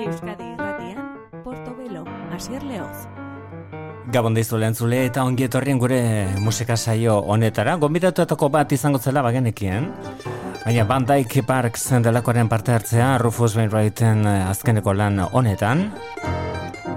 [0.00, 3.04] Euskadi irratian, Porto Belo, Asier Leoz.
[4.08, 6.00] Gabon deizu lehen zule eta ongi etorrien gure
[6.40, 7.74] musika saio honetara.
[7.76, 9.90] Gombidatuetako bat izango zela bagenekien.
[10.64, 15.90] Baina Van Dyke Parks delakoaren parte hartzea Rufus Wainwrighten azkeneko lan honetan.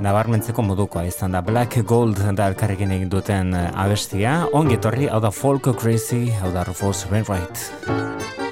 [0.03, 4.45] Nabarmentzeko modukoa izan da Black Gold da elkarrekin egin duten abestia.
[4.53, 8.42] Ongi etorri, hau da Folk Crazy, hau da Rufus Wainwright.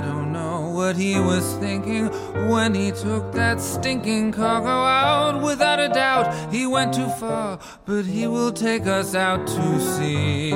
[0.00, 2.06] I don't know what he was thinking
[2.48, 5.42] when he took that stinking cargo out.
[5.42, 10.54] Without a doubt, he went too far, but he will take us out to sea.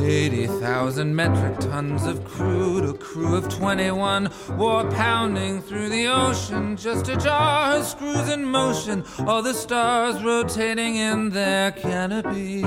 [0.00, 7.08] 80,000 metric tons of crude, a crew of 21, war pounding through the ocean, just
[7.08, 12.62] a jar of screws in motion, all the stars rotating in their canopy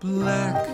[0.00, 0.66] black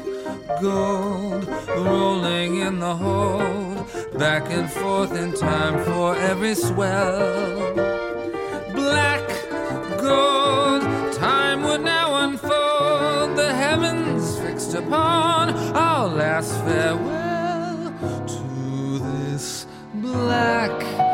[0.63, 3.77] gold rolling in the hold,
[4.17, 7.75] back and forth in time for every swell.
[8.73, 9.27] Black
[10.01, 10.83] gold,
[11.15, 17.93] time would now unfold, the heavens fixed upon our last farewell
[18.29, 21.06] to this black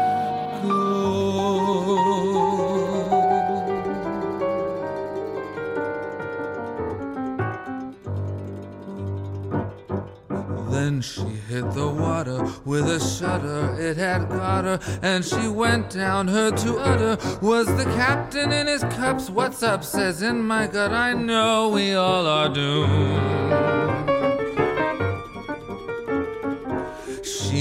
[11.03, 16.29] she hit the water with a shudder, it had got her, and she went down.
[16.29, 19.29] Her to utter was the captain in his cups.
[19.29, 23.72] What's up, says in my gut, I know we all are doomed.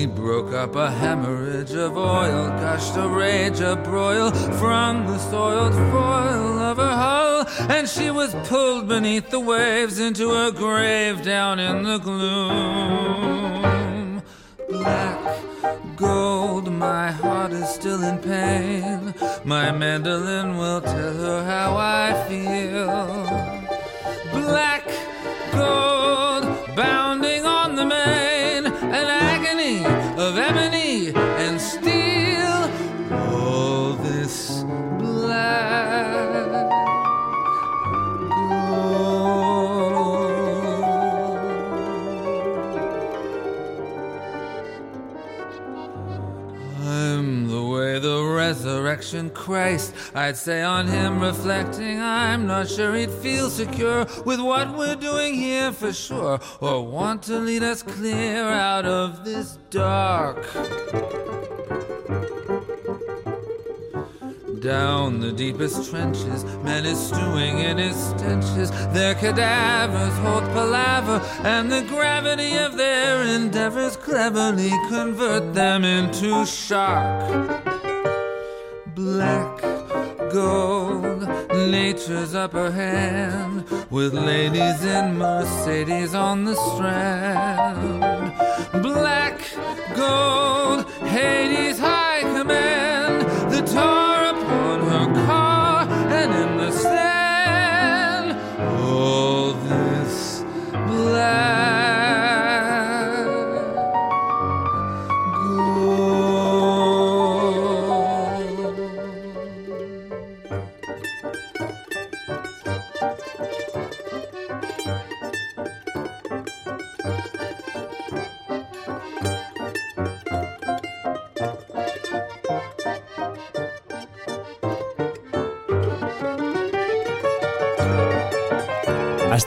[0.08, 6.58] Broke up a hemorrhage of oil, gushed a rage, a broil from the soiled foil
[6.60, 11.84] of her hull, and she was pulled beneath the waves into a grave down in
[11.84, 13.02] the gloom.
[14.70, 15.20] Black
[15.96, 19.14] gold, my heart is still in pain.
[19.44, 22.88] My mandolin will tell her how I feel.
[24.42, 24.84] Black
[25.52, 26.44] gold,
[26.76, 27.86] bounding on the
[30.22, 30.81] of ebony
[48.92, 49.94] resurrection Christ.
[50.14, 55.34] I'd say on him reflecting, I'm not sure he'd feel secure with what we're doing
[55.34, 60.44] here for sure, or want to lead us clear out of this dark.
[64.60, 68.72] Down the deepest trenches, men is stewing in his stenches.
[68.94, 77.81] Their cadavers hold palaver, and the gravity of their endeavors cleverly convert them into shock.
[80.34, 88.32] Gold, nature's upper hand, with ladies in Mercedes on the strand.
[88.82, 89.38] Black
[89.94, 91.80] gold, Hades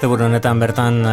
[0.04, 1.12] Aste honetan bertan e,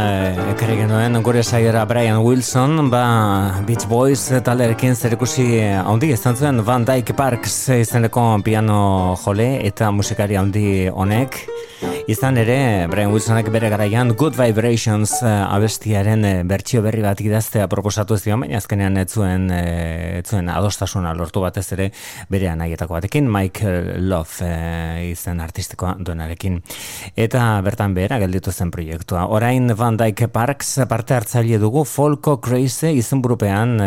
[0.51, 6.59] ekarri genuen gure saiora Brian Wilson, ba Beach Boys talderekin zer ikusi handi izan zuen
[6.67, 11.39] Van Dyke Parks izeneko piano jole eta musikari handi honek.
[12.09, 17.67] Izan ere, Brian Wilsonek bere garaian Good Vibrations uh, abestiaren uh, bertsio berri bat idaztea
[17.69, 21.91] proposatu zion, baina azkenean ez zuen, uh, ez zuen adostasuna lortu batez ere
[22.31, 24.49] bere anaietako batekin, Mike Love
[25.11, 26.57] izan artistikoa duenarekin.
[27.13, 29.27] Eta bertan behera gelditu zen proiektua.
[29.29, 33.77] Orain Van Dyke Parks parte hartzaile dugu Folko Crazy izen burupean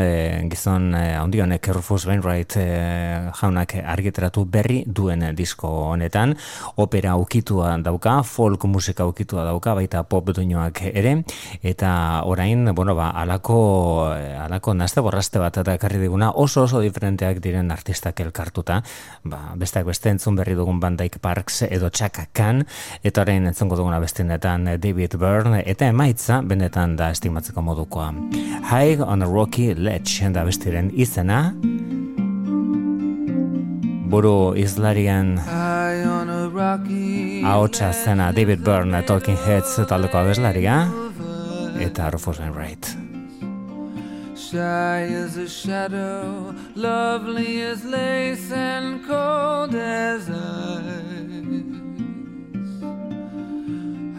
[0.52, 2.58] gizon ondionek Rufus Wainwright
[3.40, 6.36] jaunak argiteratu berri duen disko honetan.
[6.78, 11.14] Opera ukitua dauka, folk musika ukitua dauka, baita pop duinoak ere,
[11.62, 13.58] eta orain, bueno, ba, alako,
[14.44, 18.82] alako nazte borraste bat eta ekarri diguna, oso oso diferenteak diren artistak elkartuta,
[19.24, 22.64] ba, besteak beste entzun berri dugun bandaik Parks edo Chaka Khan,
[23.02, 28.12] eta orain entzungo duguna bestinetan David Byrne, eta emaitza benetan da estimatzeko modukoa.
[28.70, 31.54] High on a Rocky Ledge, da bestiren izena,
[34.14, 35.38] buru izlarian
[36.54, 40.86] haotxa zena David Byrne Talking Heads taldeko abeslaria
[41.80, 42.86] eta Rufus Wainwright
[44.36, 50.34] Shy as a shadow Lovely as lace and cold as ice.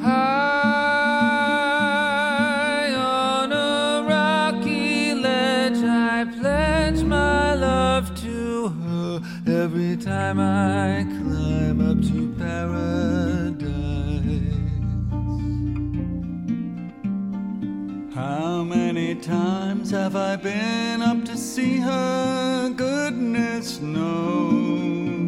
[0.02, 1.36] High
[2.96, 11.15] on a rocky ledge I pledge my love to her Every time I
[18.16, 22.70] How many times have I been up to see her?
[22.70, 25.26] Goodness knows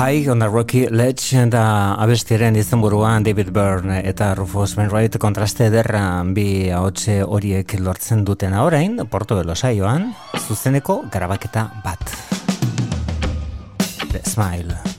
[0.00, 6.22] High on a Rocky Ledge da abestiren izenburuan David Byrne eta Rufus Wainwright kontraste ederra
[6.24, 10.06] bi ahotse horiek lortzen dutena orain Portobelo saioan
[10.40, 12.16] zuzeneko grabaketa bat.
[14.08, 14.89] The Smile.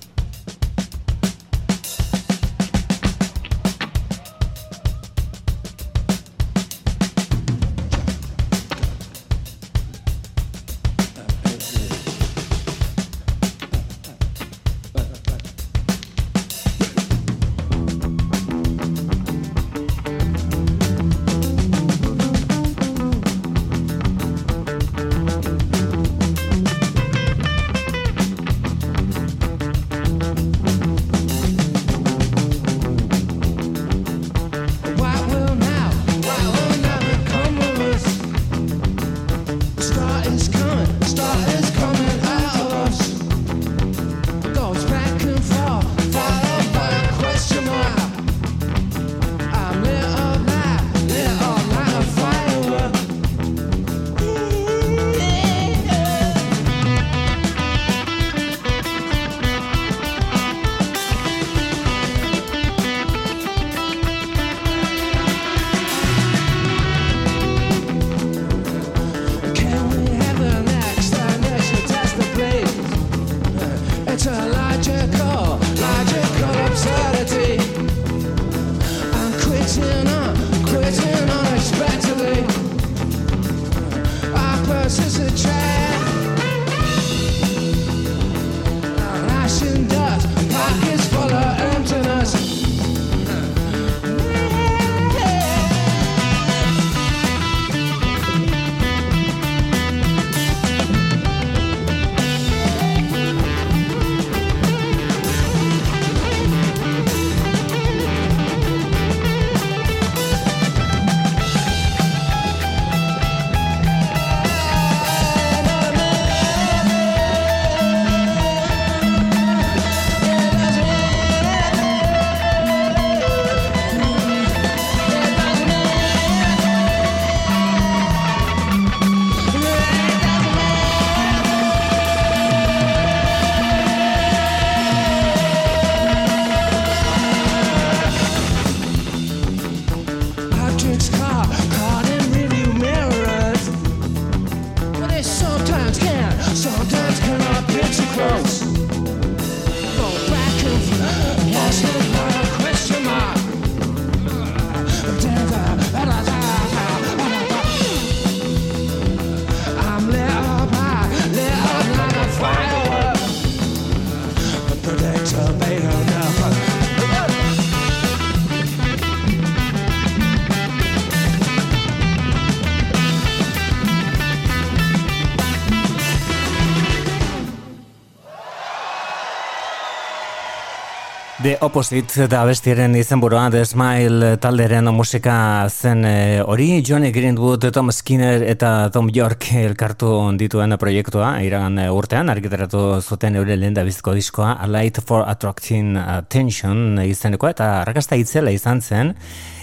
[181.62, 186.80] Opposite da bestiaren izenburua The Smile talderen musika zen eh, hori.
[186.82, 190.10] Johnny Greenwood, Tom Skinner eta Tom York elkartu
[190.42, 192.34] dituen proiektua iragan eh, urtean.
[192.34, 198.50] Argitaratu zuten eure lehen bizko diskoa A Light for Attracting Attention izeneko eta rakasta itzela
[198.50, 199.14] izan zen.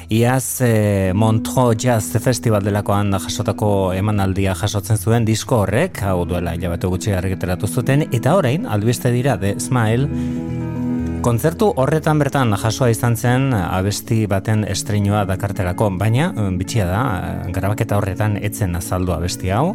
[0.08, 6.94] Iaz eh, Montreux Jazz Festival delakoan jasotako emanaldia jasotzen zuen disko horrek, hau duela hilabatu
[6.94, 10.77] gutxi argitaratu zuten, eta orain, albiste dira The Smile
[11.18, 17.50] Kontzertu horretan bertan jasoa izan zen abesti baten estreinoa dakarterako, baina eh, bitxia da, eh,
[17.54, 19.72] grabaketa horretan etzen azaldu abesti hau.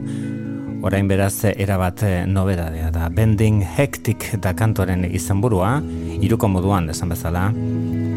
[0.87, 3.09] Orain beraz erabat eh, nobedadea da.
[3.11, 5.75] Bending Hectic da kantoren izenburua,
[6.23, 7.49] iruko moduan esan bezala.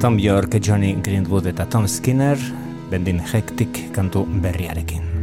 [0.01, 2.39] Tom York, Johnny Greenwood eta Tom Skinner,
[2.91, 5.16] Bending Hectic kantu berriarekin.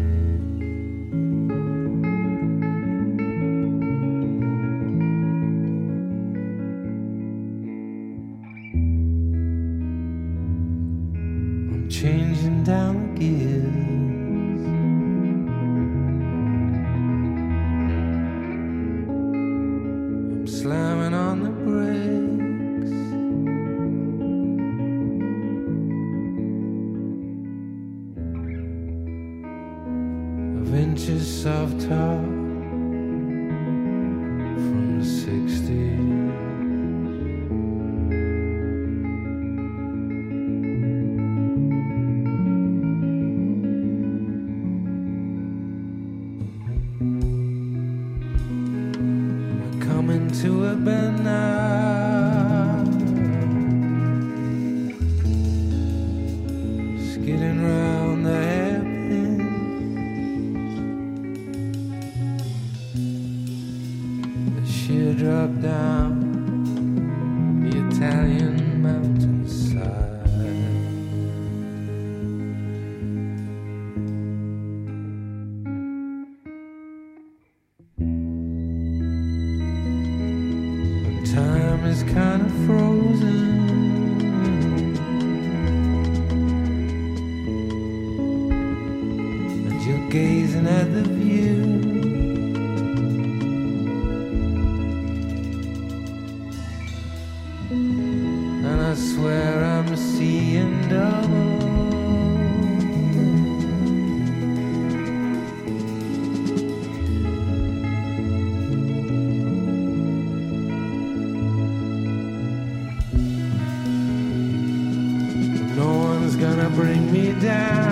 [117.43, 117.82] down.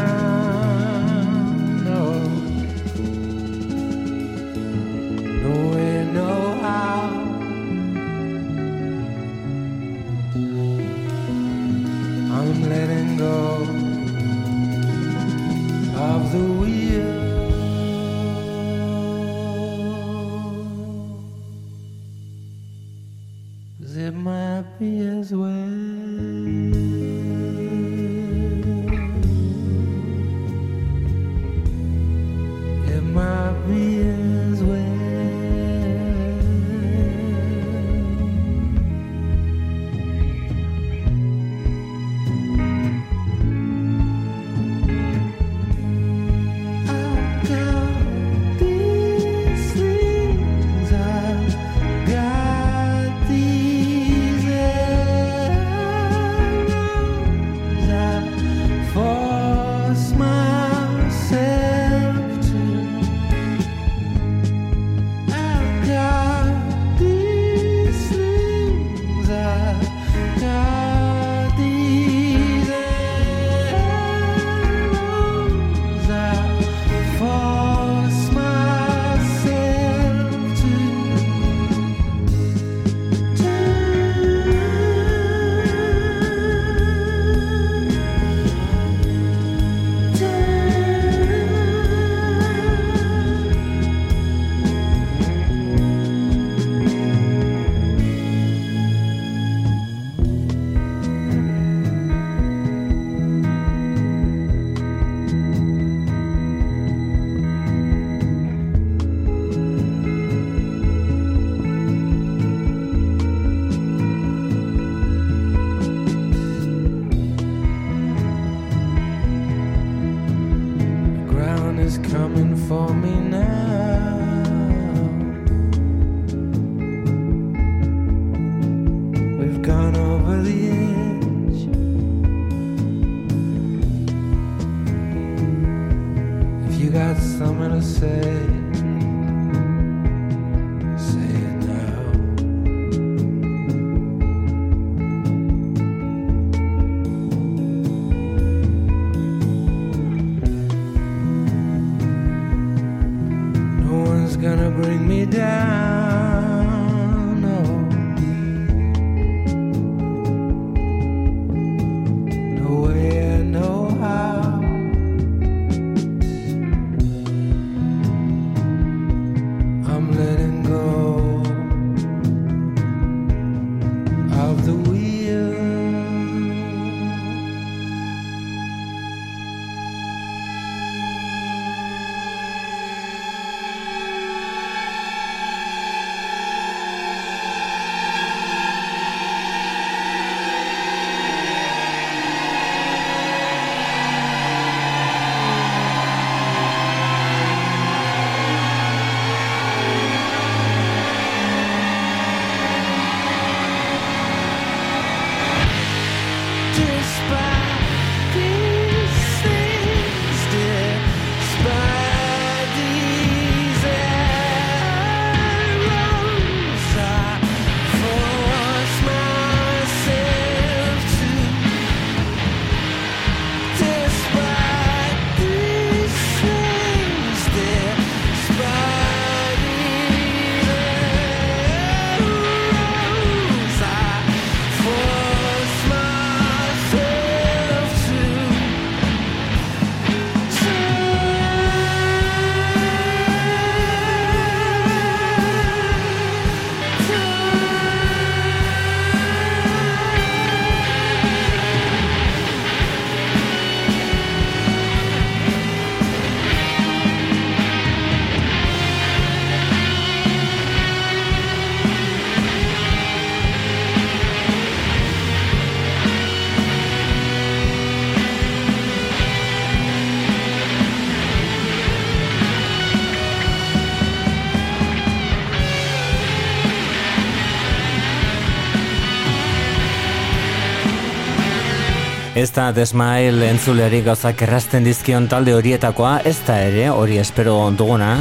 [282.41, 288.15] Ez da desmail entzuleri gauzak errazten dizkion talde horietakoa, ez da ere hori espero duguna.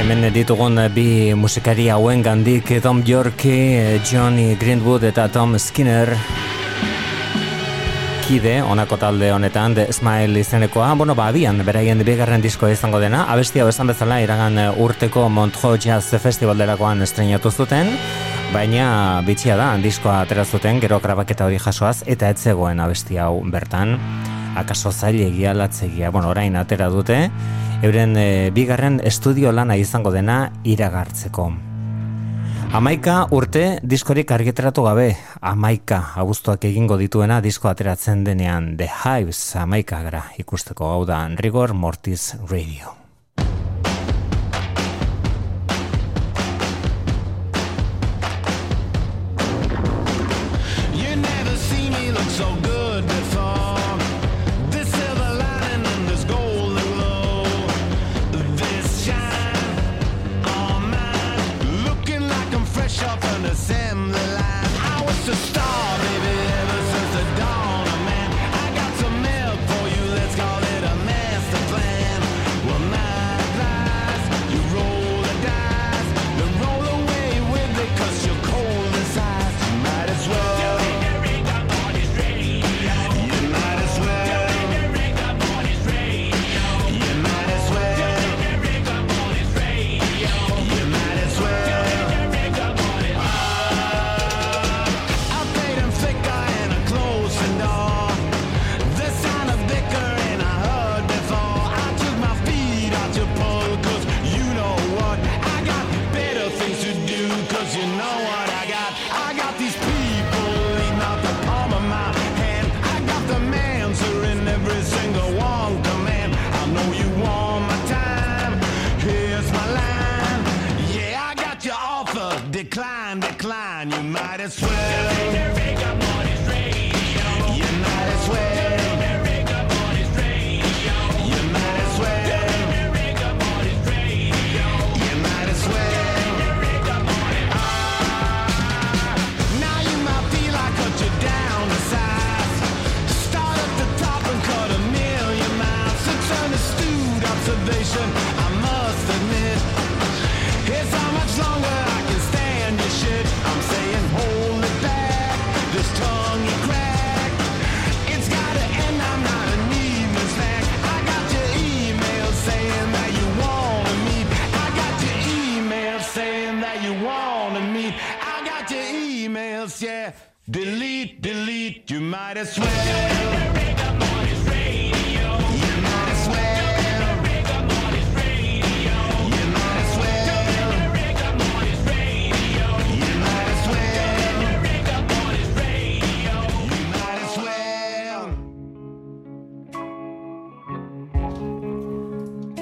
[0.00, 1.04] Hemen ditugun bi
[1.38, 3.54] musikari hauen gandik Tom Yorki,
[4.02, 6.10] Johnny Greenwood eta Tom Skinner.
[8.26, 13.28] Kide honako talde honetan The Smile izenekoa, bueno, ba, abian, beraien bigarren diskoa izango dena,
[13.30, 17.94] abestia besan bezala iragan urteko Montreux Jazz Festivalderakoan estrenatu zuten,
[18.50, 23.94] Baina bitxia da, diskoa aterazuten gero grabaketa hori jasoaz, eta ez zegoen abesti hau bertan.
[24.58, 27.20] Akaso zaile egia latzegia, bueno, orain atera dute,
[27.86, 31.46] euren e, bigarren estudio lana izango dena iragartzeko.
[32.74, 40.02] Amaika urte diskorik argitratu gabe, amaika abuztuak egingo dituena disko ateratzen denean The Hives amaika
[40.02, 42.99] gara ikusteko hau da Rigor Mortis Radio.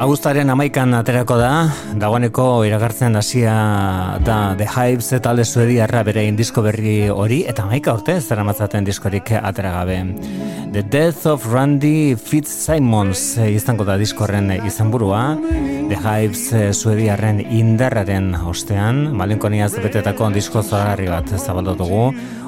[0.08, 1.68] Abuztaren amaikan aterako da,
[2.00, 3.52] dagoeneko iragartzen hasia
[4.24, 9.34] da The Hives talde suediarra bere indisko berri hori, eta amaika urte zera matzaten diskorik
[9.36, 9.98] ateragabe.
[10.72, 15.20] The Death of Randy Fitzsimons izango da diskorren izenburua,
[15.92, 21.84] The Hives eh, suediarren indarraren ostean, malinkoniaz betetako disko zoragarri bat zabaldu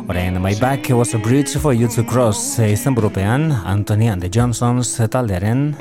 [0.08, 4.32] orain My Back Was a Bridge for You to Cross eh, izenburupean, Anthony and the
[4.32, 5.74] Johnsons taldearen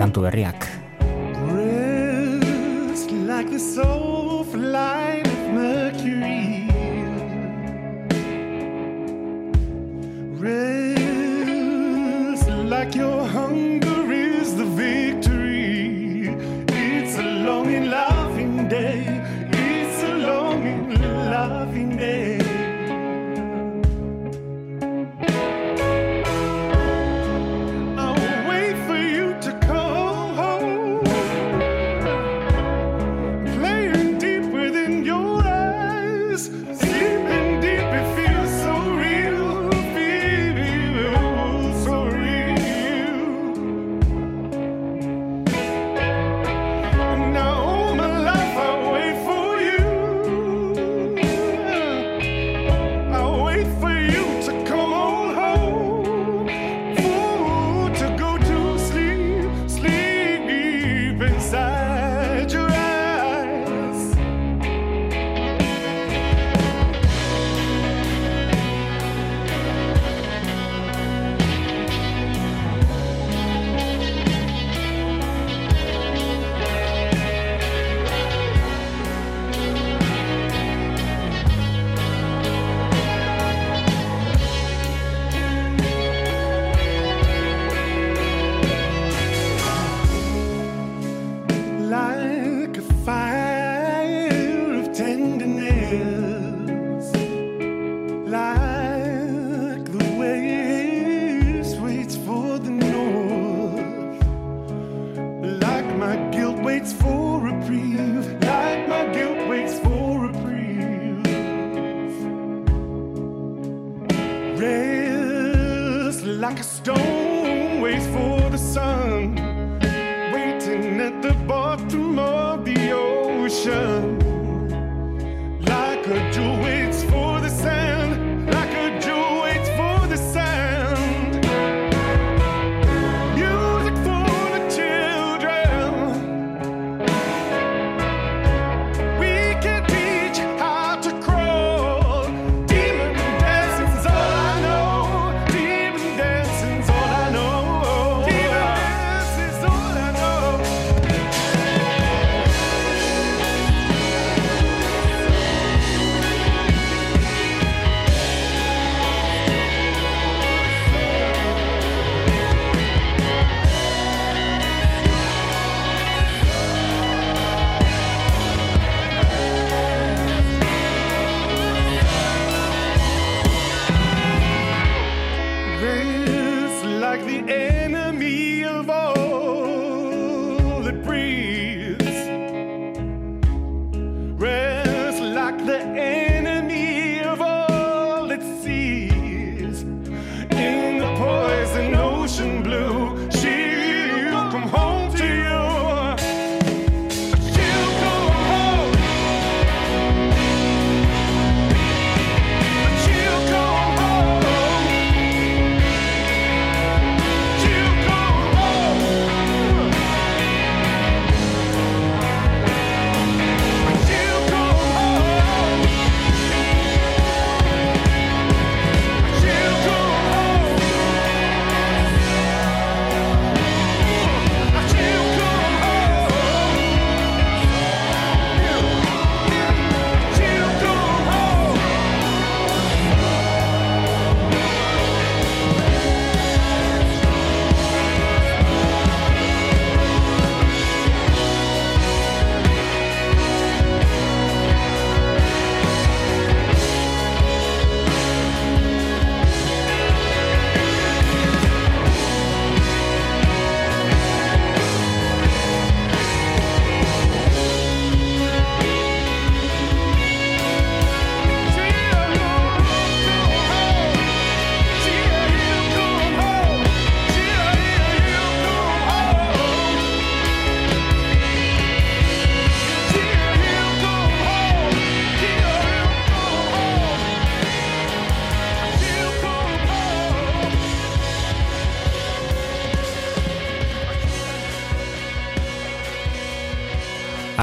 [0.00, 0.85] kantu berriak.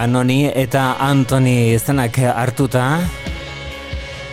[0.03, 2.83] Anoni eta Antoni izenak hartuta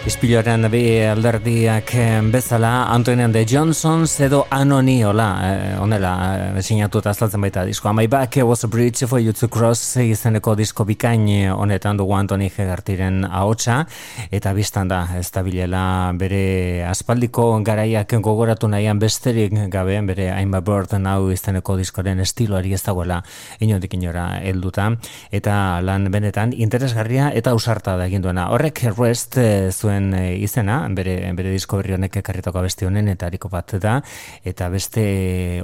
[0.08, 6.12] Ispiloaren bi alderdiak eh, bezala Antonian de Johnson edo Anoni hola, eh, onela
[6.56, 7.92] eh, sinatuta azaltzen baita disko.
[7.92, 12.48] My back was a bridge for you to cross izeneko disko bikain honetan dugu Antoni
[12.48, 13.82] Hegartiren ahotsa.
[14.30, 15.82] Eta biztan da ez da bilela
[16.16, 22.72] bere aspaldiko garaiak gogoratu nahian besterik gabe bere I'm a bird hau izeneko diskoren estiloari
[22.72, 23.20] ez dagoela
[23.60, 24.94] inondik inora helduta.
[25.30, 28.48] Eta lan benetan interesgarria eta usarta da egin duena.
[28.48, 33.26] Horrek rest eh, zuen eh, izena bere, bere disko berri honek ekarritako beste honen eta
[33.26, 33.98] hariko bat da.
[34.44, 35.04] Eta beste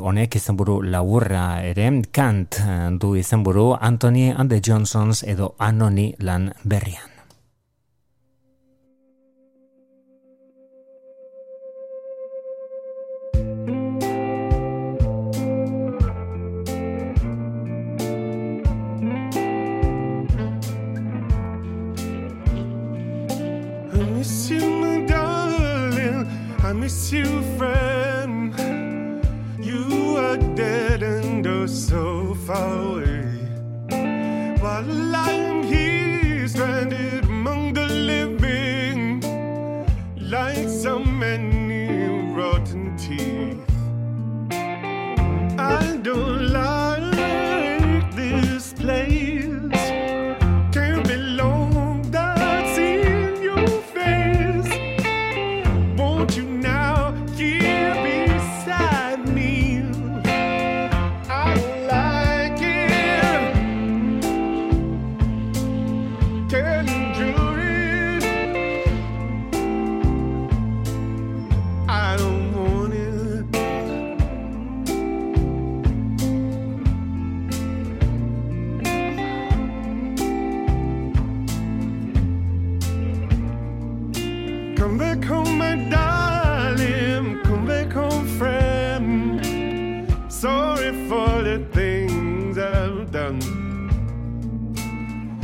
[0.01, 6.53] honek izenburu laburra ere Kant eh, du izenburu Anthony and the Johnsons edo Anoni lan
[6.65, 7.16] berrian
[91.65, 93.41] things I've done.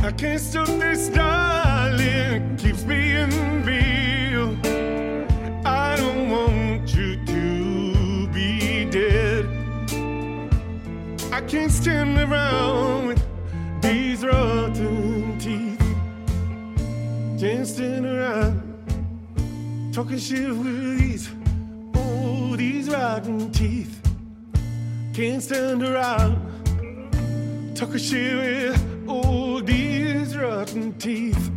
[0.03, 2.57] I can't stop this, darling.
[2.57, 3.31] Keeps being
[3.65, 4.57] real.
[5.65, 9.47] I don't want you to be dead.
[11.33, 13.23] I can't stand around with
[13.81, 15.79] these rotten teeth.
[17.41, 18.63] Can't stand around
[19.93, 21.31] talking shit with these,
[21.95, 24.02] oh, these rotten teeth.
[25.13, 26.37] Can't stand around
[27.75, 31.51] talking shit with, all these rotten teeth.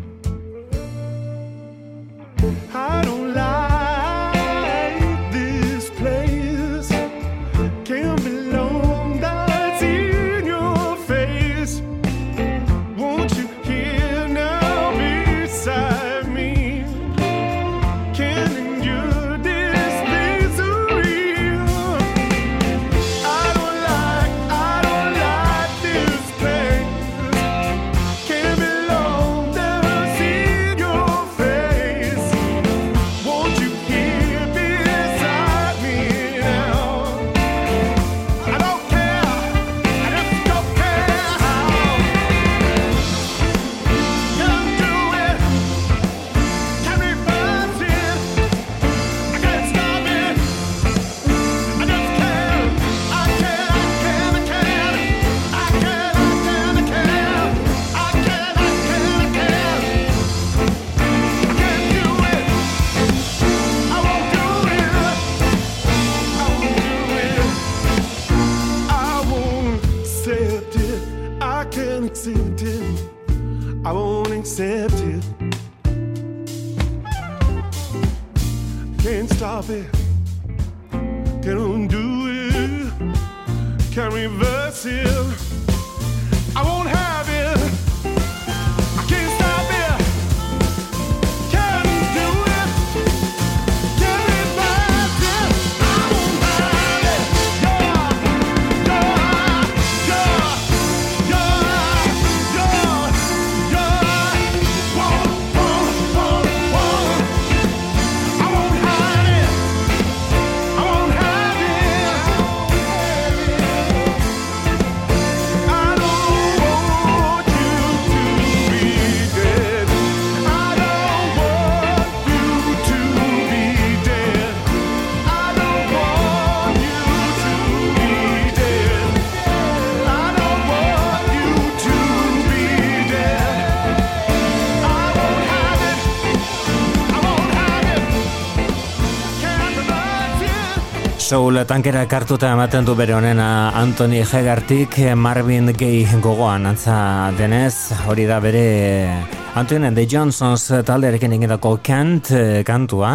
[141.56, 148.26] Soul tankera kartuta ematen du bere honena Anthony Hegartik Marvin Gaye gogoan antza denez hori
[148.28, 149.08] da bere
[149.56, 153.14] Anthony and the Johnsons taldearekin egindako kant eh, kantua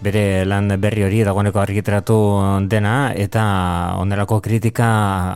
[0.00, 2.16] bere lan berri hori dagoeneko argitaratu
[2.70, 3.42] dena eta
[4.00, 4.88] onelako kritika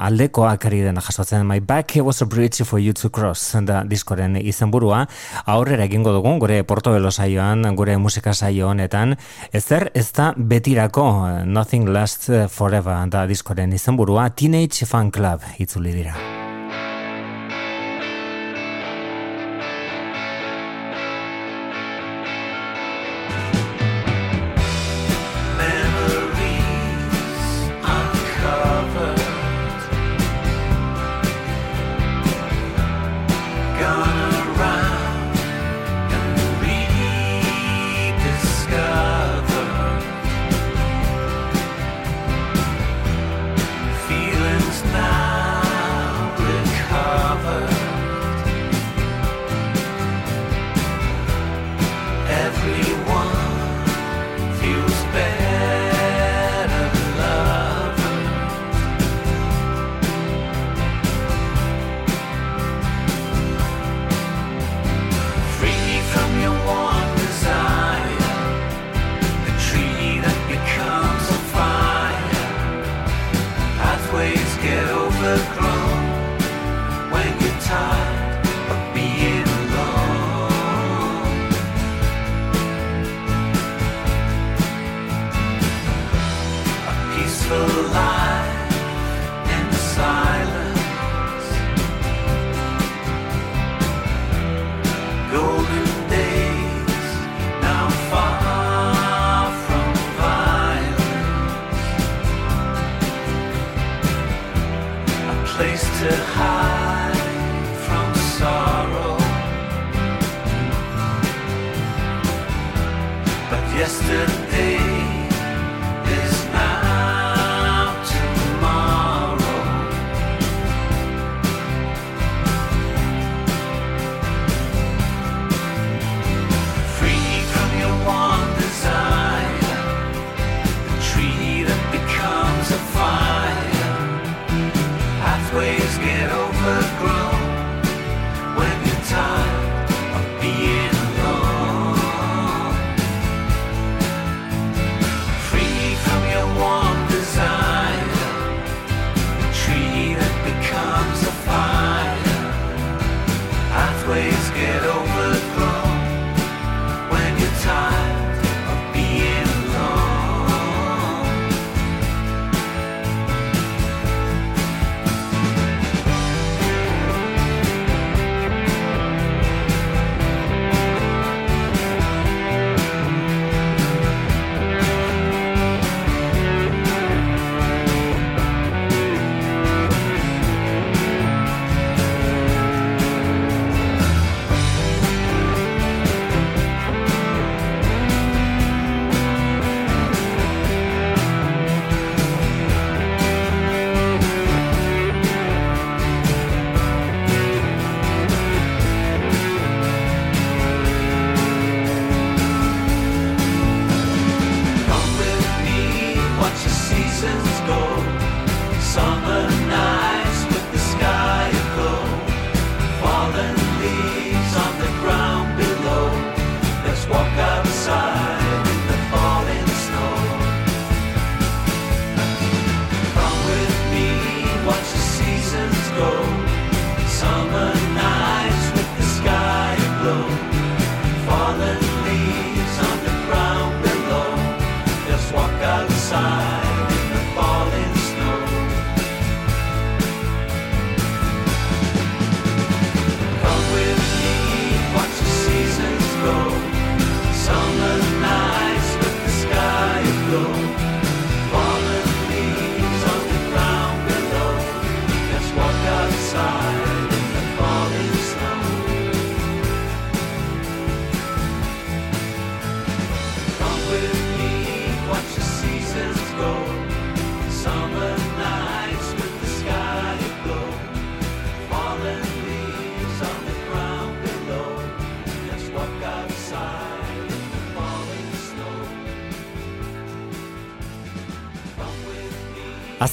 [0.06, 1.46] aldekoak ari dena jasotzen.
[1.46, 5.04] My back was a bridge for you to cross da diskoren izenburua.
[5.46, 9.16] Aurrera egingo dugu gure portobelo saioan gure musika saio honetan.
[9.52, 14.30] Ezer ez da betirako Nothing Lasts Forever da diskoren izenburua.
[14.30, 16.43] Teenage Fan Club itzuli dira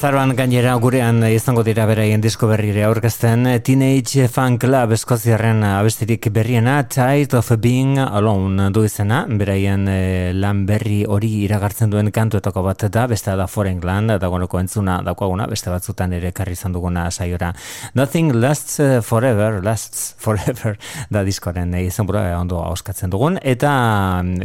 [0.01, 6.79] Azaroan gainera gurean izango dira beraien disko berrire aurkezten Teenage Fan Club eskoziarren abestirik berriena
[6.89, 9.19] Tired of Being Alone du izena.
[9.29, 14.57] Beraien eh, lan berri hori iragartzen duen kantuetako bat da beste da Foreign Land dagoeneko
[14.63, 17.51] entzuna daukaguna beste batzutan ere karri izan duguna saiora.
[17.93, 20.79] Nothing lasts forever lasts forever
[21.13, 23.37] da diskoren eh, izenbura ondo auskatzen dugun.
[23.37, 23.75] Eta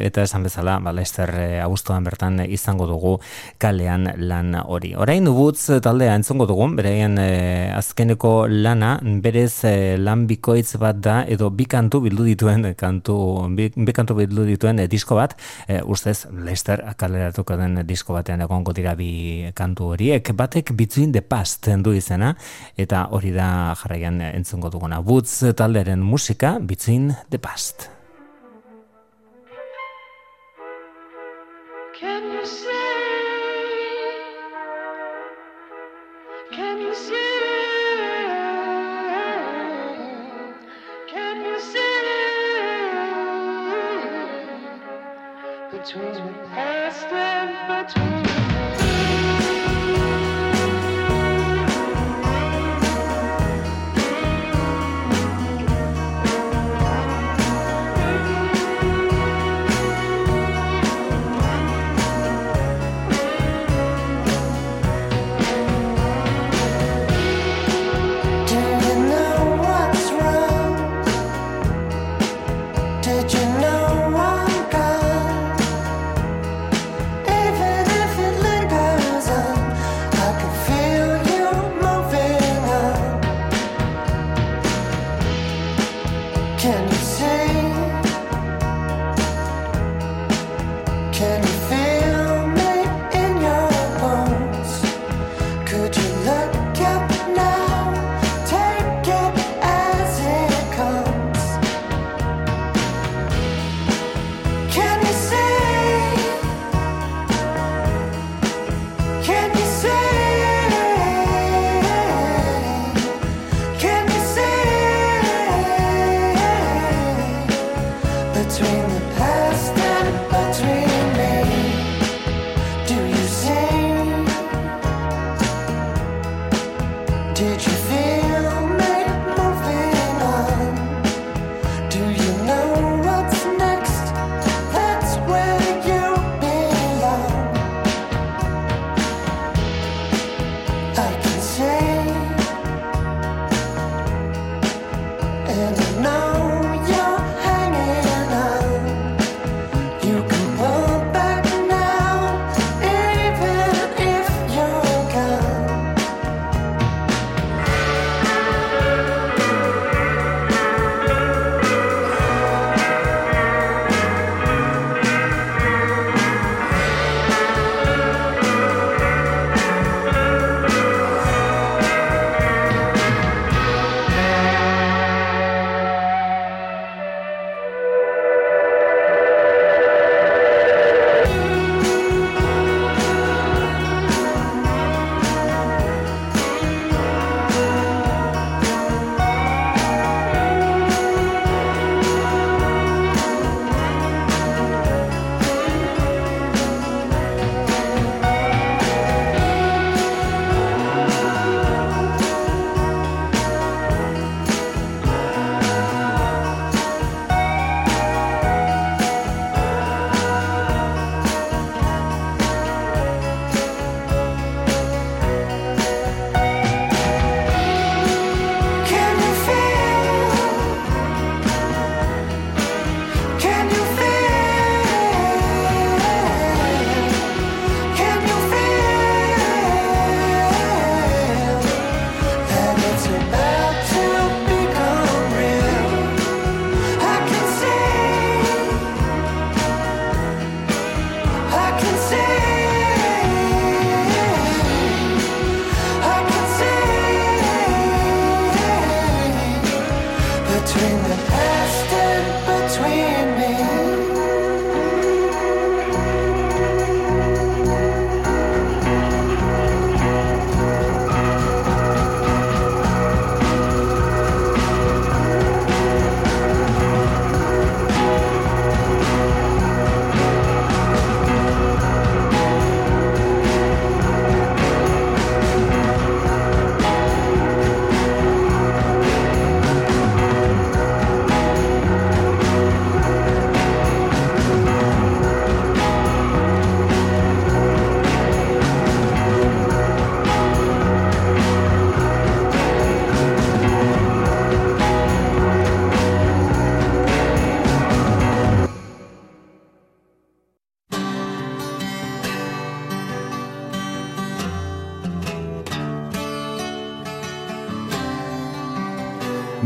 [0.05, 3.17] eta esan bezala ba Lester eh, abuztuan bertan izango dugu
[3.57, 4.93] kalean lan hori.
[5.01, 11.21] Orain Woods taldea entzongo dugun, bereien e, azkeneko lana, berez e, lan bikoitz bat da,
[11.31, 13.15] edo bi kantu bildu dituen, kantu,
[13.55, 15.37] bi, bi kantu bildu dituen e, disko bat,
[15.69, 16.17] e, ustez,
[16.49, 21.95] Lester akaleratuko den disko batean egongo dira bi kantu horiek, batek Between the Past du
[21.95, 22.35] izena,
[22.75, 24.99] eta hori da jarraian entzongo duguna.
[24.99, 27.96] Woods talderen musika, Between the Past.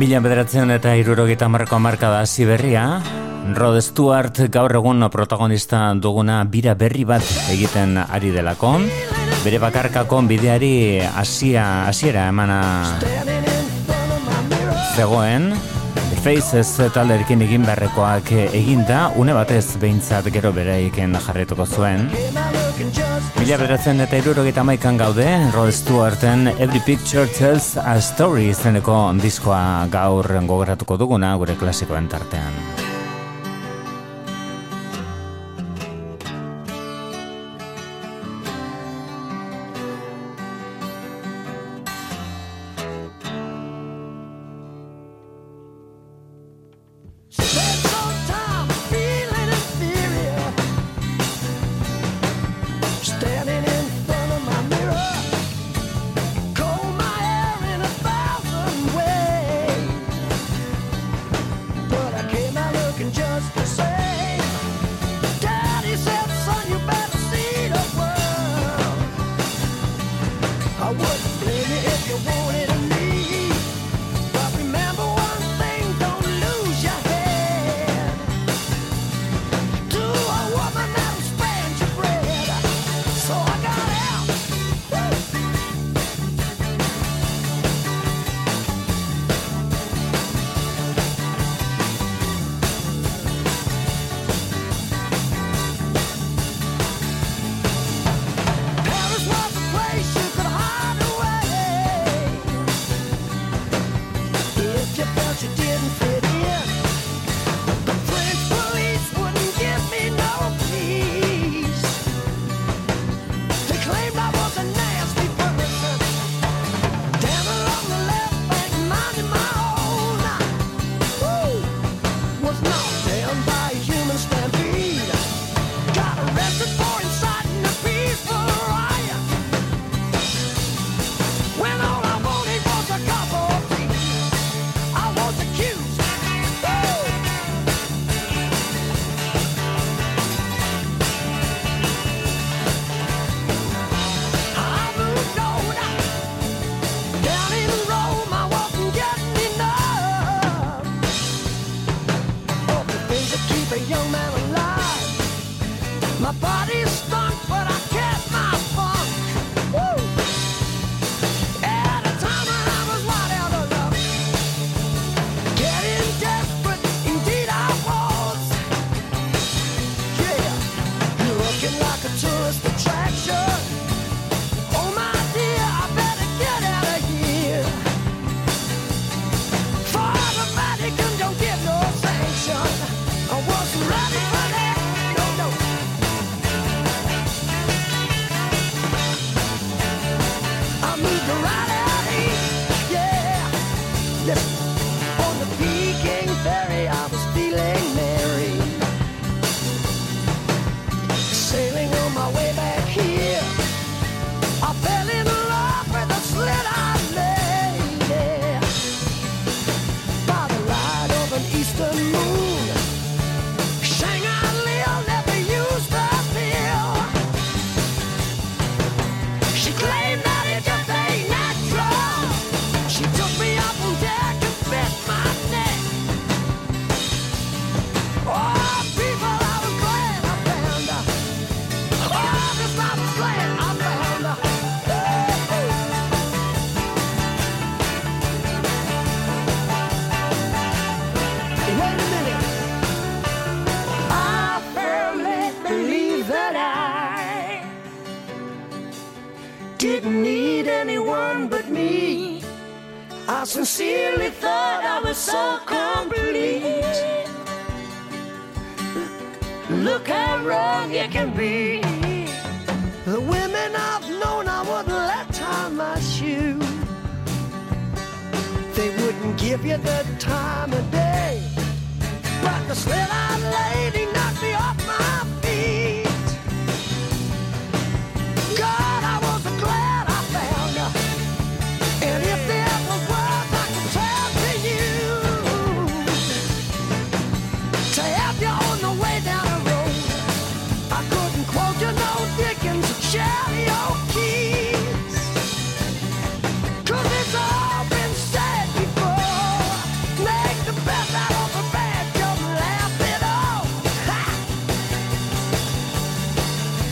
[0.01, 3.03] Mila bederatzen eta irurogeita marrako marka da hasi berria.
[3.53, 8.79] Rod Stewart gaur egun protagonista duguna bira berri bat egiten ari delako.
[9.45, 12.63] Bere bakarkako bideari hasia hasiera emana
[14.97, 15.53] zegoen.
[16.25, 22.09] Faces talderekin egin beharrekoak eginda, une batez behintzat gero bereiken jarretuko zuen.
[23.41, 25.25] Mila beratzen eta irurogeita maikan gaude,
[25.55, 32.40] Rod Stewarten Every Picture Tells a Story izeneko diskoa gaur gogoratuko duguna gure klasikoen tarte.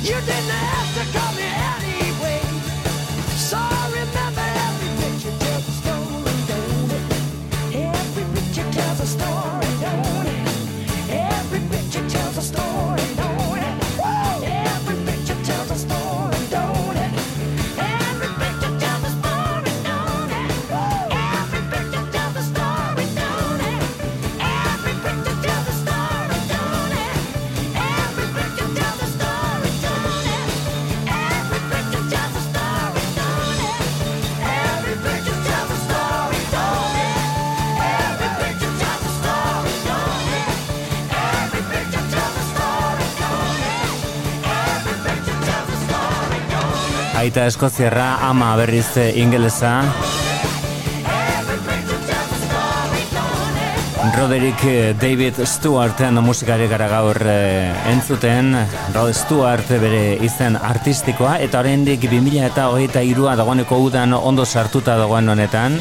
[0.09, 2.08] You didn't have to call me Annie.
[47.29, 49.83] Aita eskoziarra, ama berriz eh, ingelesa.
[54.17, 58.57] Roderick eh, David Stewarten musikari gara gaur eh, entzuten.
[58.95, 64.97] Rod Stewart bere izen artistikoa eta oraindik 2000 eta hogeita irua dagoeneko udan ondo sartuta
[64.97, 65.77] dagoen honetan.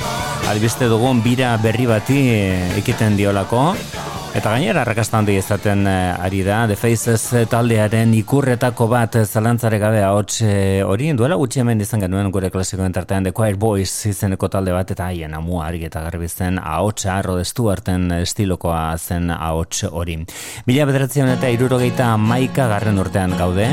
[0.52, 2.20] Albiste dugun bira berri bati
[2.84, 3.70] ekiten diolako
[4.38, 10.04] Eta gainera arrakasta handi izaten eh, ari da, The Faces taldearen ikurretako bat zalantzare gabe
[10.06, 14.52] ahots eh, hori, duela gutxi hemen izan genuen gure klasikoen tartean The Choir Boys izeneko
[14.54, 19.90] talde bat, eta haien amua argi eta garbi zen ahotsa, Rod Stewarten estilokoa zen ahots
[19.90, 20.20] hori.
[20.70, 23.72] Mila bederatzen eta irurogeita maika garren urtean gaude,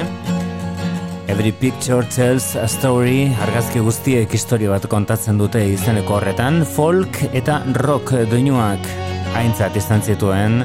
[1.29, 7.63] Every picture tells a story, argazki guztiek historia bat kontatzen dute izeneko horretan, folk eta
[7.85, 9.04] rock doinuak
[9.35, 10.65] aintzat izan zituen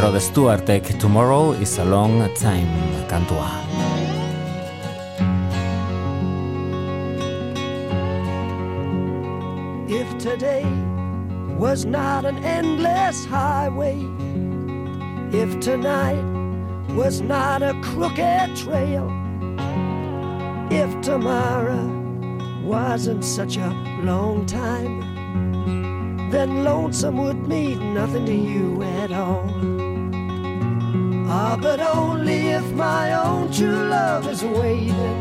[0.00, 2.68] Rod Stewartek Tomorrow is a long time
[3.08, 3.48] kantua.
[9.88, 10.66] If today
[11.58, 13.96] was not an endless highway,
[15.32, 16.22] if tonight
[16.94, 19.08] was not a crooked trail,
[20.70, 21.88] if tomorrow
[22.62, 23.70] wasn't such a
[24.02, 25.15] long time,
[26.30, 29.48] then lonesome would mean nothing to you at all.
[31.28, 35.18] Ah, but only if my own true love is waiting.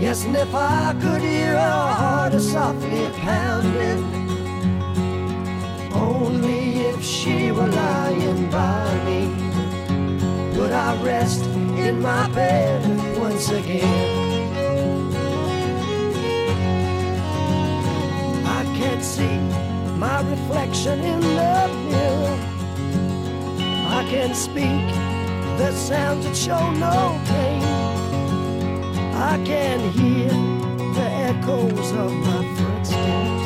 [0.00, 4.04] Yes, and if I could hear her heart softly pounding,
[5.92, 9.28] only if she were lying by me,
[10.58, 14.34] would I rest in my bed once again.
[18.46, 19.63] I can't see
[20.04, 22.38] my reflection in the mirror.
[23.98, 24.86] I can speak
[25.60, 26.96] the sounds that show no
[27.30, 27.62] pain.
[29.32, 30.34] I can hear
[30.98, 33.44] the echoes of my footsteps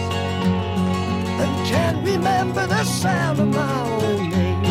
[1.43, 4.63] and can remember the sound of my own name.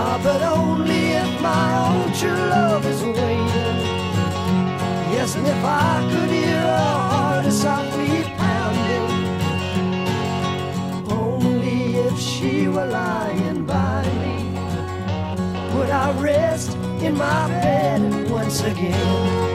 [0.00, 3.78] Ah, but only if my own true love is waiting.
[5.14, 8.15] Yes, and if I could hear her heart softly pounding,
[12.36, 14.36] she were lying by me,
[15.74, 19.46] would I rest in my bed once again.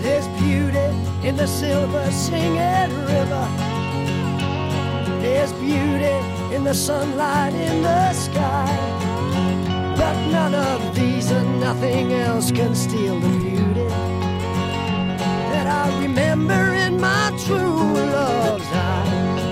[0.00, 3.61] There's beauty in the silver singing river.
[6.62, 8.70] In the sunlight in the sky.
[9.96, 13.88] But none of these and nothing else can steal the beauty
[15.52, 19.42] that I remember in my true love's eyes.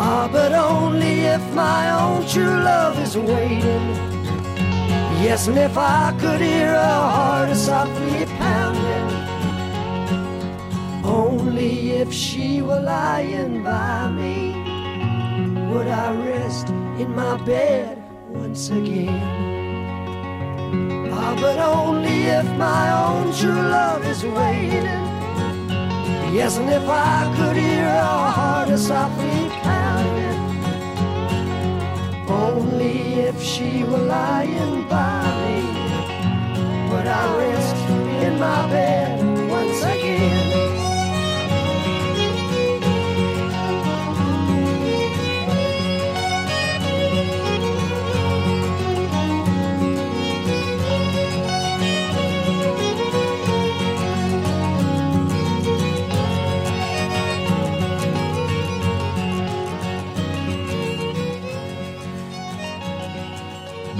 [0.00, 3.86] Ah, but only if my own true love is waiting.
[5.20, 9.08] Yes, and if I could hear her heart softly pounding,
[11.04, 14.51] only if she were lying by me,
[15.72, 16.68] would I rest
[17.00, 17.96] in my bed
[18.28, 19.22] once again.
[21.10, 25.02] Ah, but only if my own true love is waiting.
[26.36, 30.40] Yes, and if I could hear her heart softly pounding,
[32.28, 32.96] only
[33.28, 35.58] if she were lying by me,
[36.90, 37.76] would I rest
[38.26, 39.31] in my bed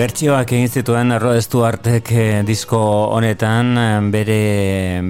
[0.03, 2.79] Bertsioak egin zituen Rod Stewartek eh, disko
[3.15, 4.39] honetan eh, bere,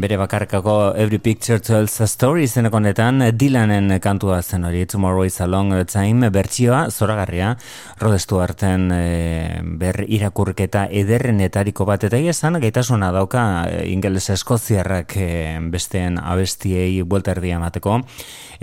[0.03, 5.24] bere bakarkako Every Picture Tells a Story izeneko honetan eh, Dylanen kantua zen hori Tomorrow
[5.24, 6.28] is a Long Time.
[6.28, 7.55] Bertsioa zoragarria
[8.03, 8.84] Rod Stewarten
[9.80, 13.47] ber irakurketa ederrenetariko bat eta esan gaitasuna dauka
[13.88, 15.16] ingeles eskoziarrak
[15.72, 18.03] besteen abestiei buelta emateko.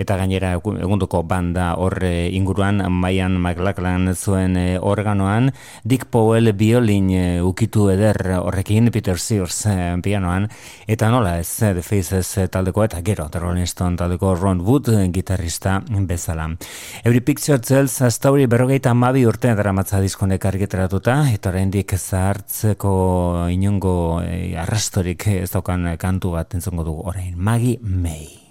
[0.00, 5.50] Eta gainera egunduko banda hor inguruan Mayan McLachlan zuen organoan
[5.84, 10.50] Dick Paul Powell biolin e, eh, ukitu eder horrekin Peter Sears e, pianoan
[10.84, 14.90] eta nola ez eh, The Faces taldeko eta gero The Rolling Stone taldeko Ron Wood
[15.14, 15.78] gitarrista
[16.10, 16.50] bezala.
[17.04, 22.92] Every Picture Tells astauri berrogeita mabi urte daramatza diskonek argitaratuta eta oraindik zahartzeko
[23.56, 28.49] inongo e, arrastorik ez daukan kantu bat entzongo dugu orain Magi May.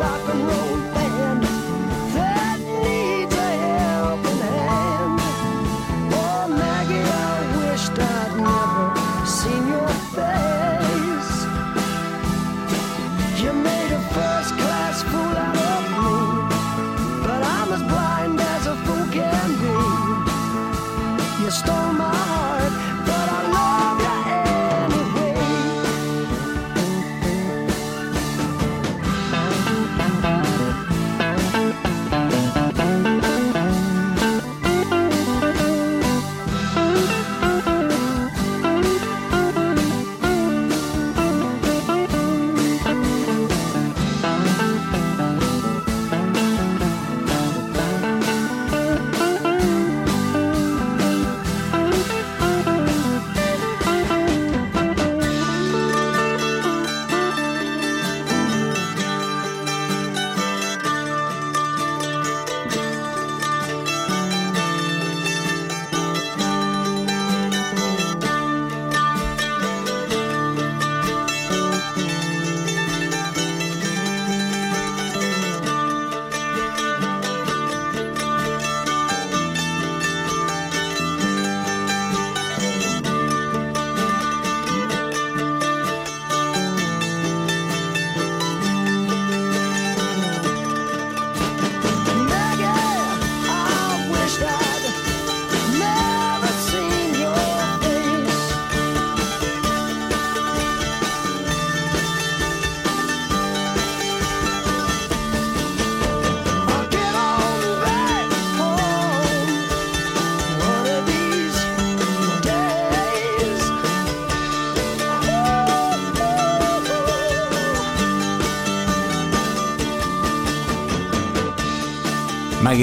[0.00, 0.99] rock and roll.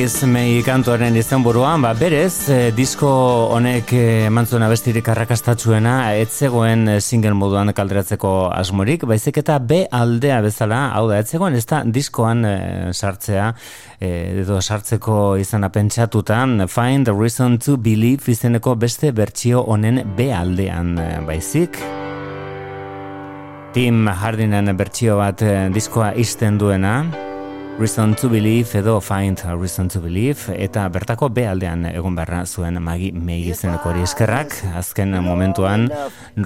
[0.07, 3.09] Magiz mei kantuaren izenburuan, ba, berez, eh, disko
[3.51, 9.57] honek eh, eman zuen abestirik arrakastatzuena, ez zegoen eh, single moduan kalderatzeko asmorik, baizik eta
[9.59, 13.49] B aldea bezala, hau da, ez zegoen ez da diskoan eh, sartzea,
[13.99, 20.31] eh, edo sartzeko izana pentsatutan, Find a Reason to Believe izeneko beste bertsio honen B
[20.31, 21.83] aldean eh, baizik.
[23.75, 27.01] Tim Hardinen bertsio bat eh, diskoa izten duena,
[27.79, 32.39] Reason to Believe edo Find a Reason to Believe eta bertako B aldean egon beharra
[32.49, 35.85] zuen magi mei izeneko hori eskerrak azken momentuan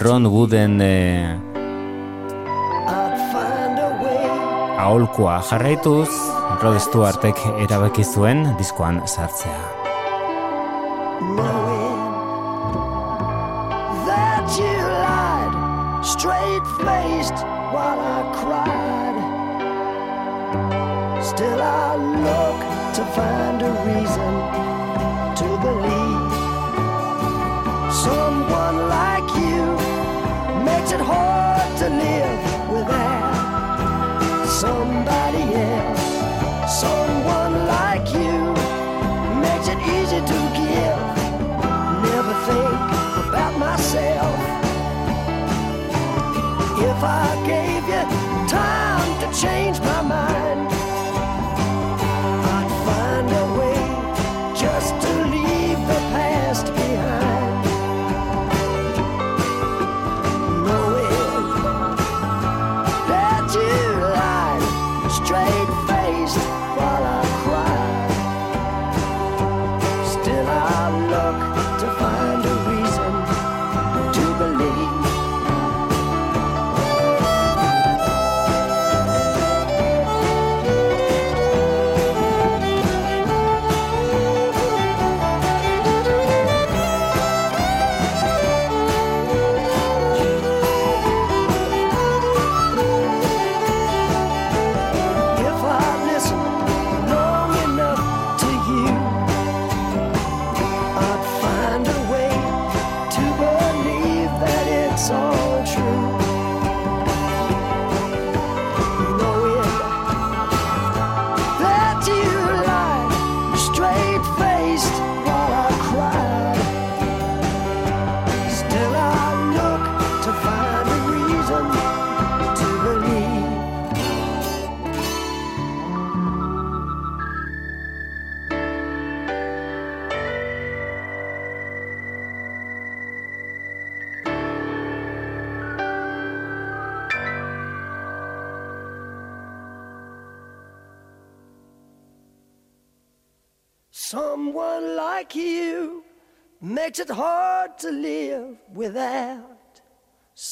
[0.03, 1.31] Ron Wooden eh,
[2.91, 4.27] I'd find a way.
[4.83, 6.11] aholkua jarraituz
[6.59, 9.55] Rod Stewartek erabaki zuen diskoan sartzea.
[11.21, 11.95] knowing
[14.03, 14.75] that you
[15.07, 17.39] lied straight faced
[17.71, 18.30] while I.
[21.23, 21.95] Still, I
[22.27, 22.59] look
[22.95, 24.33] to find a reason
[25.39, 26.33] to believe
[27.93, 29.63] someone like you
[30.65, 32.41] makes it hard to live
[32.75, 36.05] without somebody else.
[36.83, 38.53] Someone like you
[39.45, 41.01] makes it easy to give.
[42.09, 42.81] Never think
[43.27, 44.39] about myself.
[46.89, 48.03] If I gave you
[48.49, 49.90] time to change my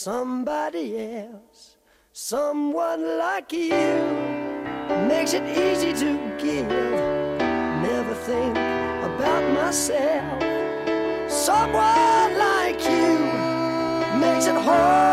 [0.10, 0.86] somebody
[1.24, 1.78] else.
[2.14, 3.94] Someone like you
[5.12, 6.12] makes it easy to
[6.44, 6.68] give.
[7.88, 8.56] Never think
[9.10, 10.42] about myself.
[11.32, 13.12] Someone like you
[14.26, 15.09] makes it hard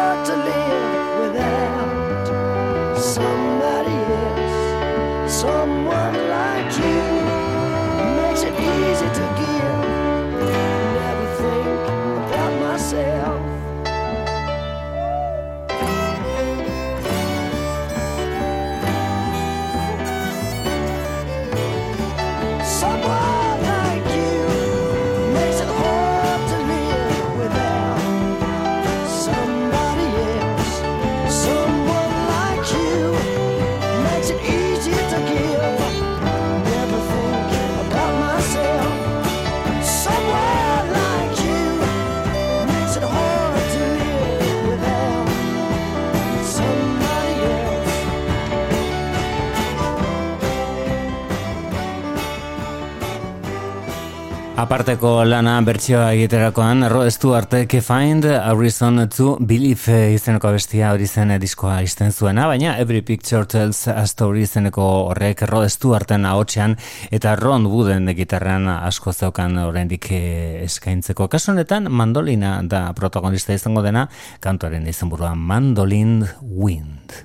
[54.67, 61.07] Aparteko lana bertsioa egiterakoan, Rod Stewartek Find a Reason to Believe eh, izeneko bestia hori
[61.07, 66.27] zen eh, diskoa izten zuena, baina Every Picture Tells a Story izeneko horrek Rod Stewarten
[66.27, 66.75] ahotsean
[67.15, 71.31] eta Ron Wooden gitarrean asko zeukan oraindik eh, eskaintzeko.
[71.31, 74.09] Kasu honetan mandolina da protagonista izango dena,
[74.43, 77.23] kantuaren izenburua Mandolin Wind.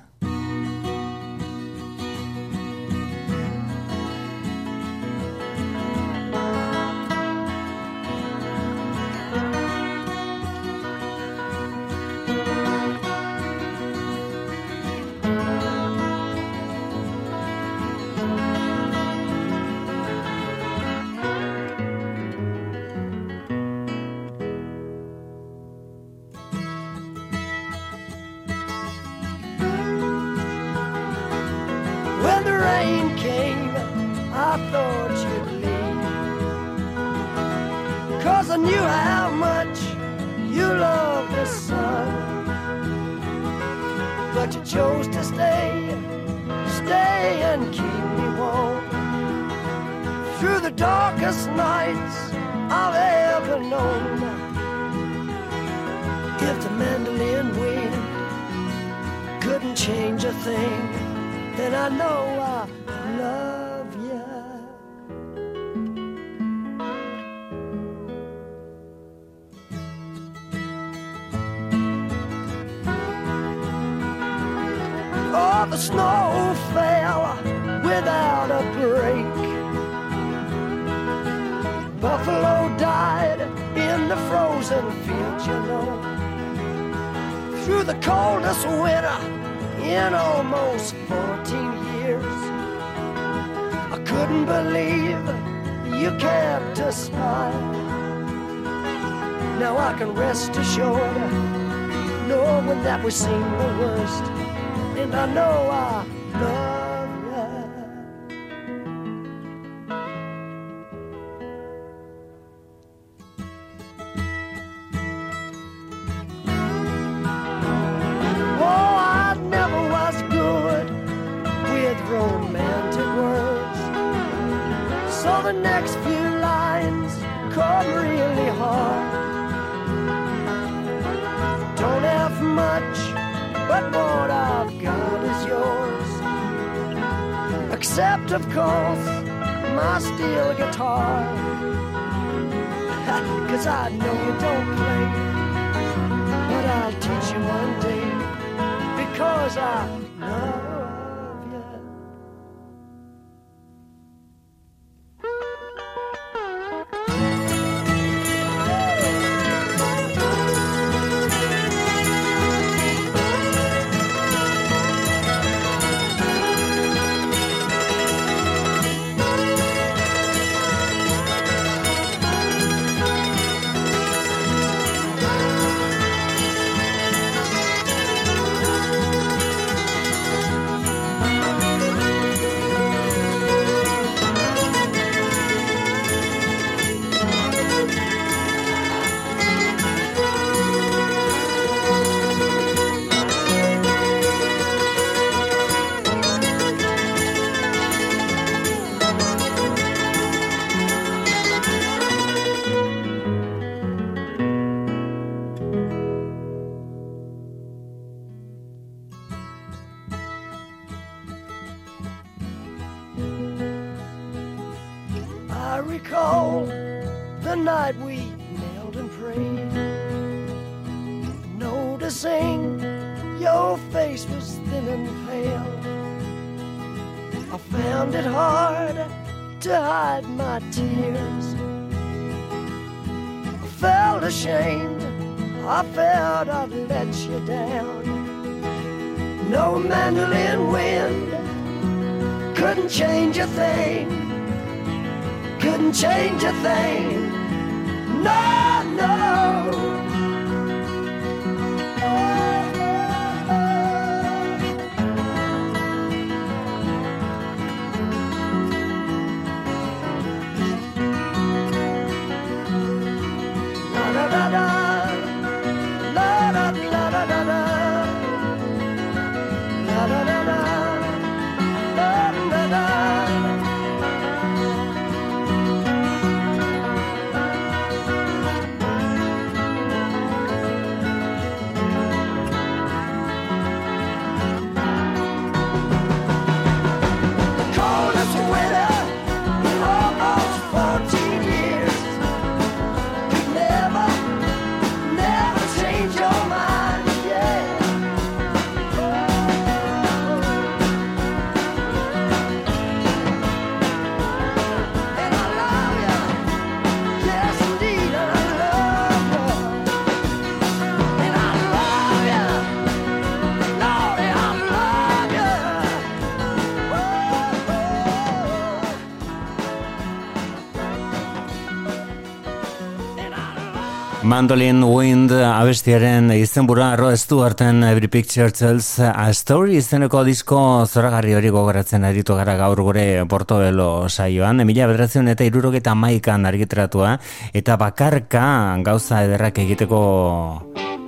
[324.32, 331.52] Mandolin Wind abestiaren izenbura Rod Stewarten Every Picture Tells a Story izeneko disko zoragarri hori
[331.52, 334.64] gogoratzen aritu gara gaur gure Portobelo saioan.
[334.64, 337.18] Emilia bederatzen eta irurogeta maikan argitratua
[337.52, 338.46] eta bakarka
[338.88, 340.00] gauza ederrak egiteko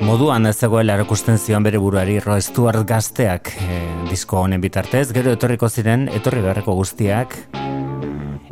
[0.03, 3.81] moduan ez zegoela erakusten zion bere buruari Rod Stewart gazteak eh,
[4.11, 5.13] disko honen bitartez.
[5.15, 7.39] Gero etorriko ziren, etorri beharreko guztiak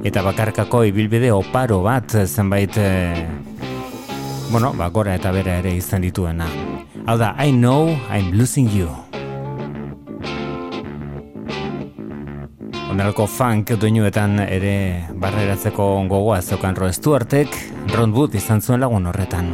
[0.02, 3.51] eta bakarkako ibilbide oparo bat zenbait eh,
[4.52, 6.48] bueno, ba, gora eta bera ere izan dituena.
[7.08, 8.90] Hau da, I know I'm losing you.
[12.92, 17.56] Onelako funk doinuetan ere barreratzeko gogoa zeukan Rod Stewartek,
[17.96, 19.54] Ron Wood izan zuen lagun horretan.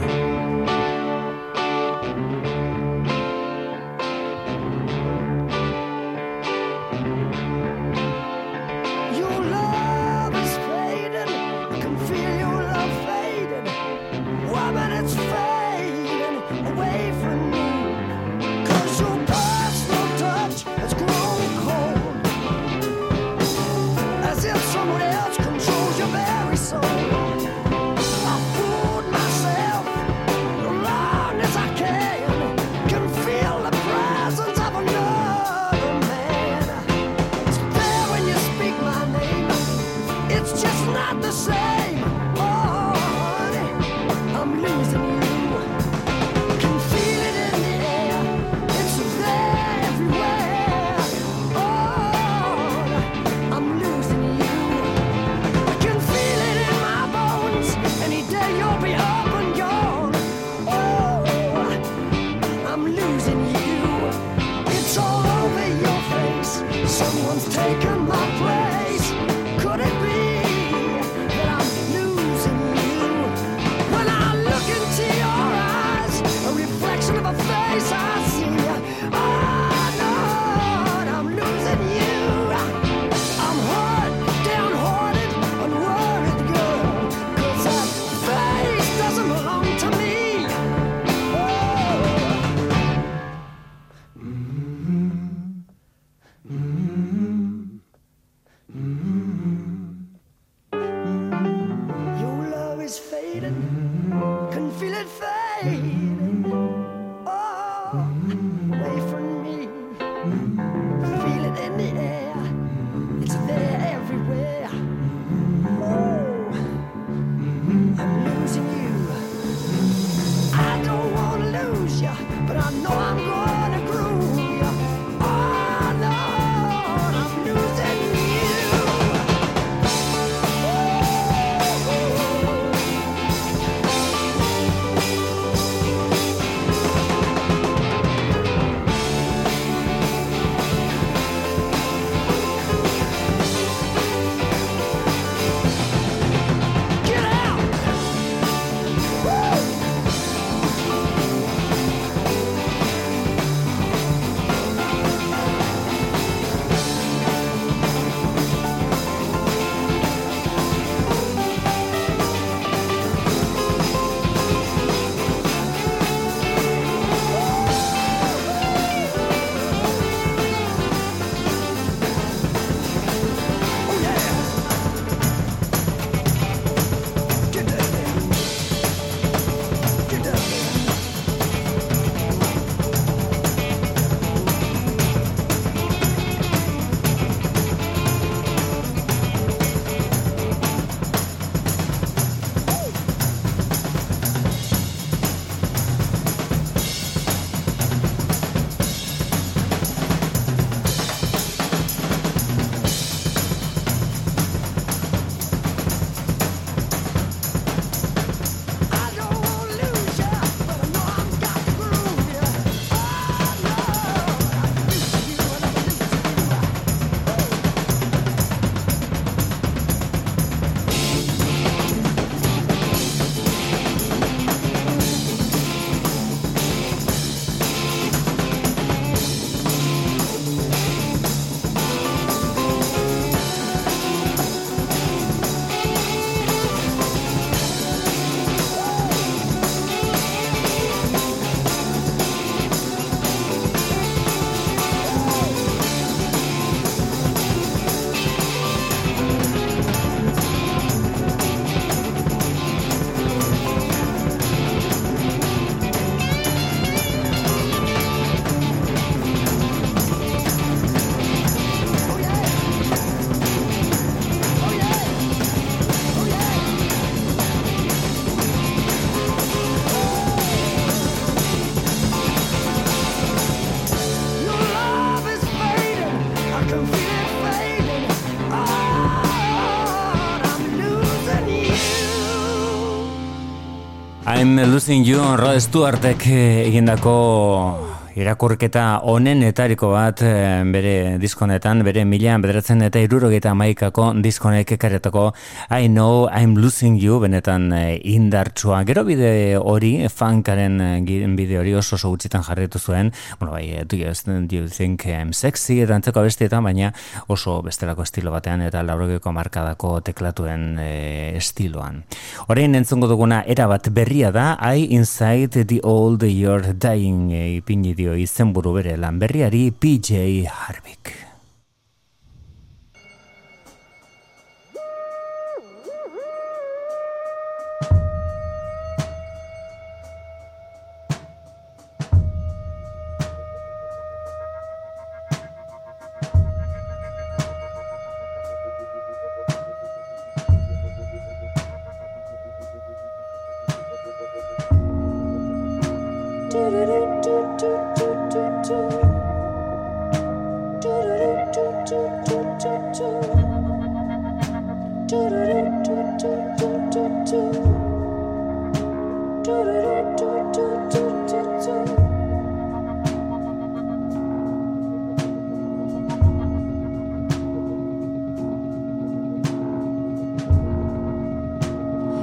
[284.39, 287.86] I'm losing you Rod Stewartek egindako
[288.17, 295.27] irakurketa honen etariko bat eh, bere diskonetan, bere milean bederatzen eta irurogeita maikako diskonek ekaretako
[295.69, 298.81] I know I'm losing you benetan eh, indartsua.
[298.89, 303.97] Gero bide hori, funkaren eh, bide hori oso oso gutxitan jarretu zuen, bueno bai, do
[303.97, 304.13] you,
[304.47, 306.93] do you think I'm sexy eta antzeko bestietan, baina
[307.27, 312.03] oso bestelako estilo batean eta laurogeko markadako teklatuen estiloan.
[312.47, 317.93] Horein entzongo duguna era bat berria da, I inside the old you're dying e, ipini
[318.07, 321.26] dio izenburu bere lanberriari PJ Harvick.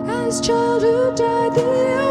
[0.07, 2.04] As childhood died, the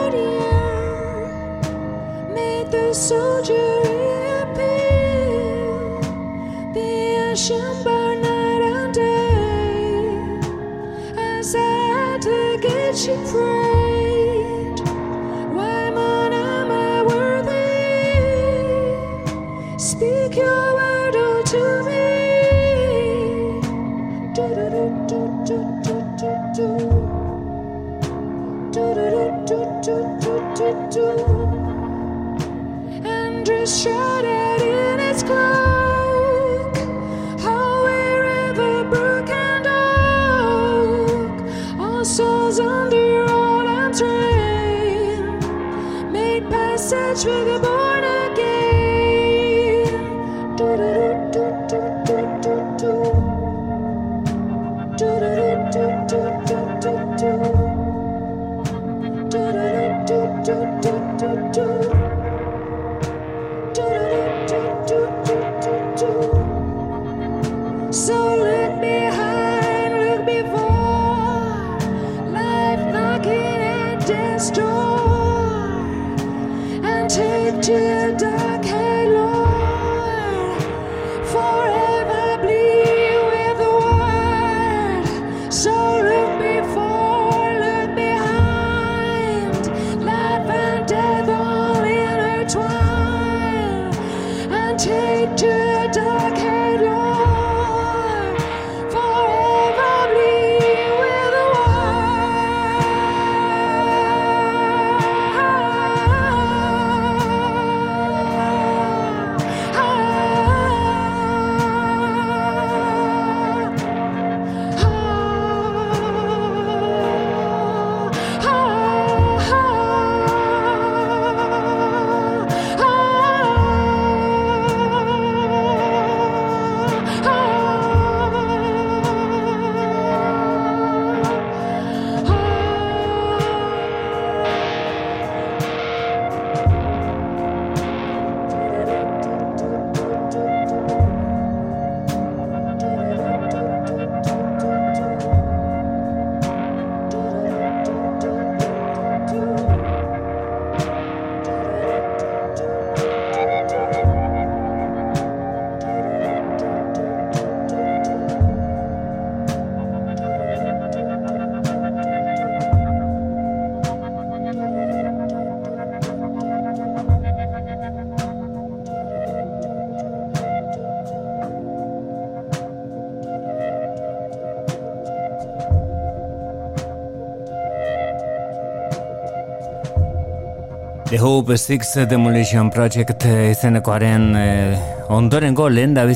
[181.14, 183.22] The Hope Six Demolition Project
[183.52, 184.80] izenekoaren eh,
[185.14, 186.08] ondorengo lehen da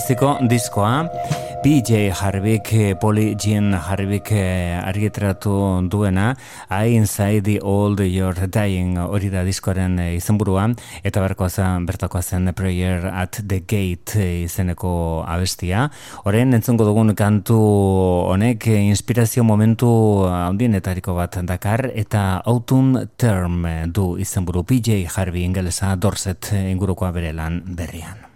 [0.49, 0.93] diskoa.
[1.63, 6.37] PJ Harvick, eh, Polly Jean Harvick eh, argitratu duena,
[6.69, 10.67] I Inside the Old You're Dying hori da diskoaren eh, izenburua,
[11.03, 15.89] eta berkoa zen, bertakoa zen Prayer at the Gate izeneko abestia.
[16.25, 17.57] Horren entzungo dugun kantu
[18.29, 19.89] honek inspirazio momentu
[20.29, 27.63] handienetariko bat dakar, eta Autumn Term du izenburu PJ Harvey ingelesa Dorset ingurukoa bere lan
[27.65, 28.26] berrian.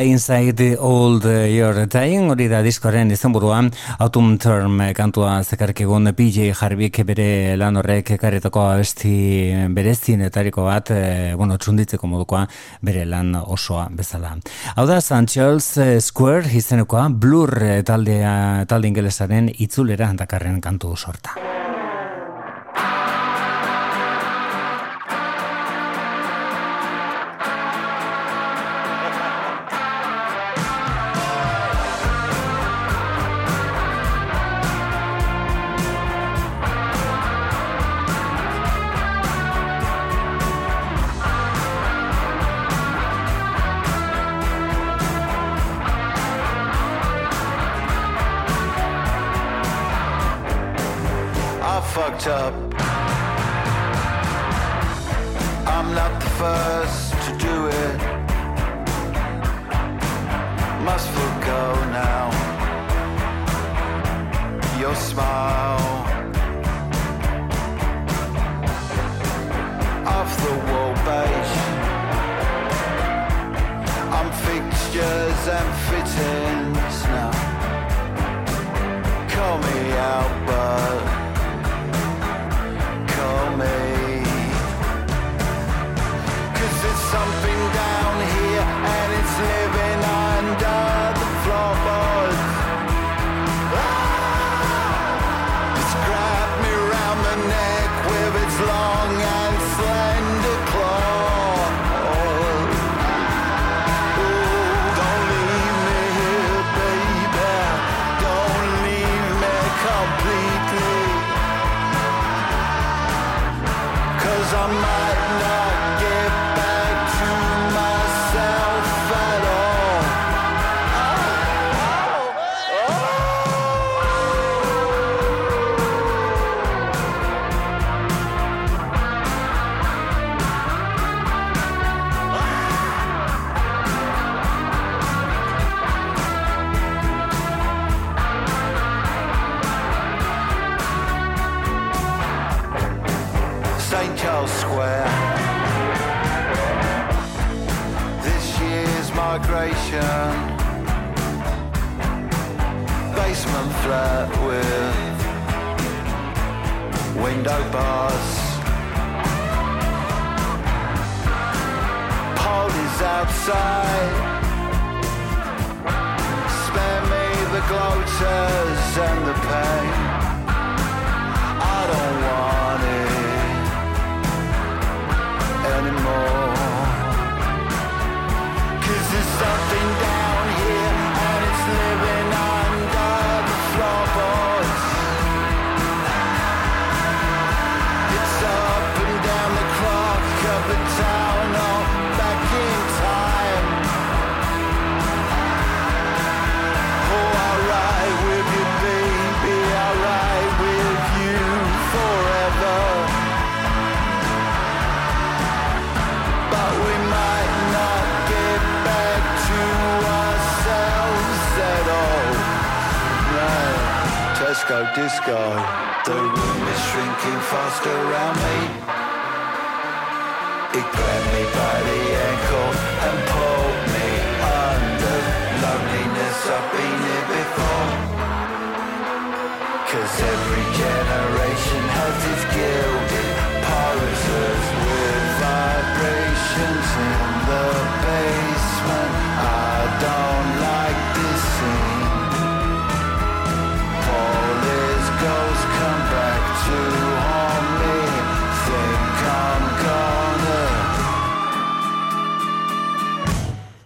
[0.00, 3.58] Inside Old You're Dying, hori da diskoaren izenburua,
[4.00, 9.12] Autumn Term kantua zekarkigun PJ Harvick bere lan horrek ekarretako abesti
[9.74, 12.46] berezienetariko bat, e, bueno, txunditzeko modukoa
[12.80, 14.34] bere lan osoa bezala.
[14.76, 15.26] Hau da, St.
[15.28, 15.74] Charles
[16.08, 17.52] Square izenekoa, Blur
[17.84, 21.36] taldea, talde ingelesaren itzulera dakarren kantu sorta.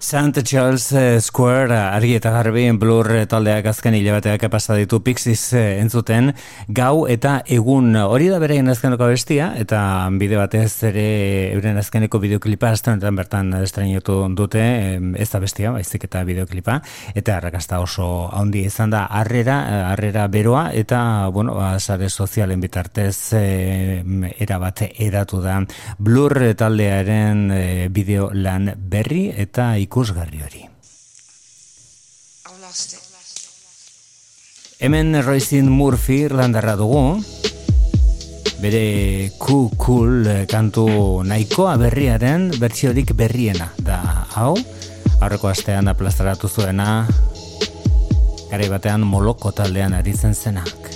[0.07, 0.45] St.
[0.45, 5.51] Charles eh, Square eh, argi eta garbi blur eh, taldeak azken hilabeteak pasa ditu Pixies
[5.59, 6.29] entzuten
[6.71, 9.81] gau eta egun hori da beraien azkeneko bestia eta
[10.15, 11.07] bide batez ere
[11.57, 14.63] euren azkeneko videoklipa astronetan bertan estrenetu dute
[14.95, 16.79] ez da bestia baizik eta videoklipa
[17.19, 19.59] eta arrakasta oso handi izan da arrera,
[19.91, 21.01] arrera beroa eta
[21.35, 23.43] bueno, ba, sare sozialen bitartez e,
[24.39, 25.59] erabate edatu da
[25.99, 30.69] blur taldearen e, bideo lan berri eta ikus ikusgarri hori.
[34.79, 37.19] Hemen Roisin Murphy irlandarra dugu,
[38.61, 43.99] bere ku cool kantu nahikoa berriaren bertsiorik berriena da
[44.37, 44.55] hau,
[45.21, 47.07] aurreko astean aplastaratu zuena,
[48.51, 50.93] gare batean moloko taldean aritzen zenak.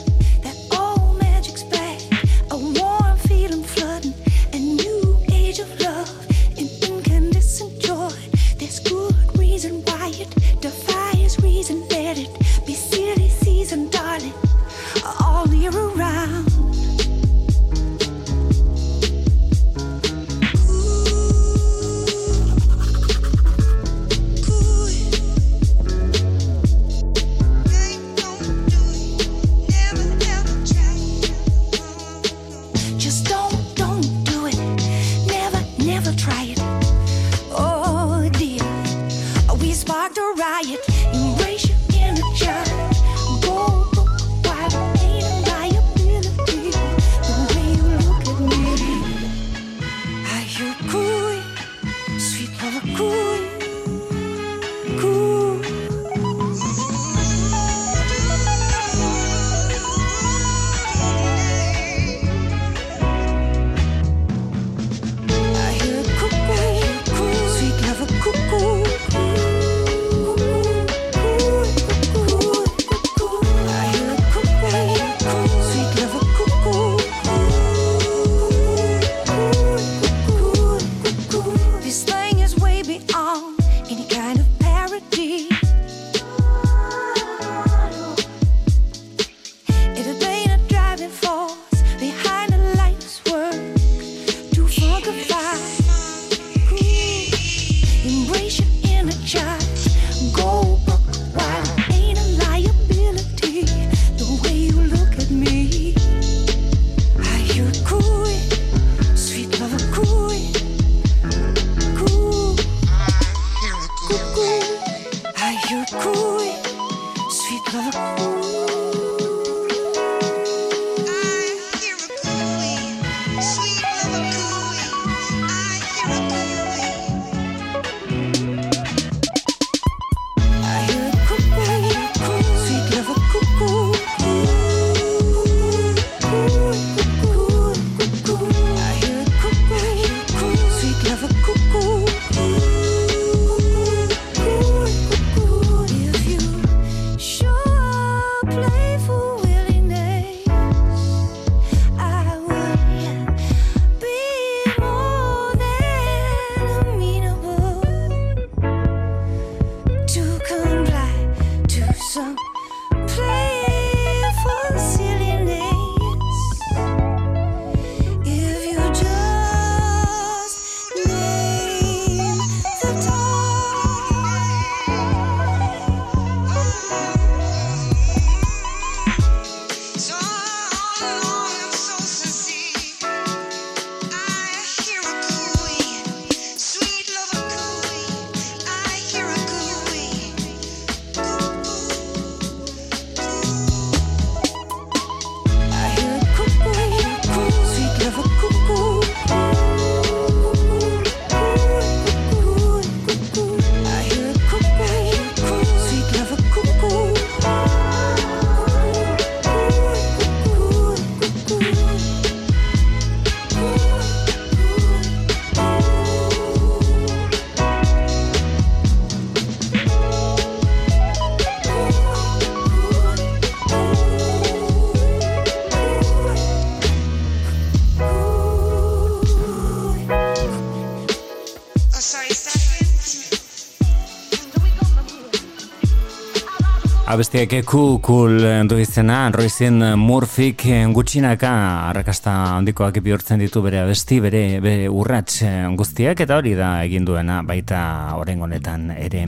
[237.11, 240.62] Abestiak eku kul du izena, Roizin Murphyk
[240.95, 241.51] gutxinaka
[241.89, 245.41] arrakasta handikoak bihurtzen ditu bere abesti, bere, bere urrats
[245.74, 249.24] guztiak, eta hori da egin duena baita honetan ere.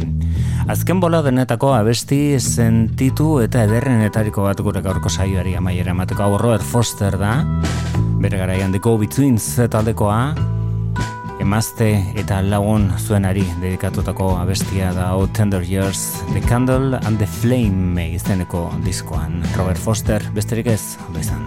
[0.71, 7.19] Azken bola denetako abesti sentitu eta ederrenetariko bat gure gaurko saioari amaiera emateko Robert Foster
[7.19, 7.41] da,
[8.23, 10.62] bere garaian The Go Betweens taldekoa,
[11.43, 18.07] emazte eta lagun zuenari dedikatutako abestia da hau Tender Years, The Candle and the Flame
[18.15, 19.43] izeneko diskoan.
[19.59, 21.43] Robert Foster, besterik ez, izan.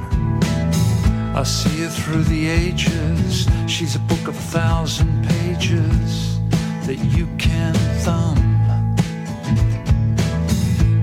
[1.35, 3.47] I see her through the ages.
[3.67, 6.39] She's a book of a thousand pages
[6.87, 7.73] that you can
[8.03, 8.39] thumb.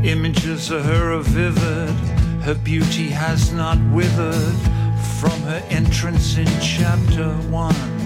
[0.05, 1.94] Images of her are vivid.
[2.44, 4.60] Her beauty has not withered
[5.20, 8.01] from her entrance in chapter one.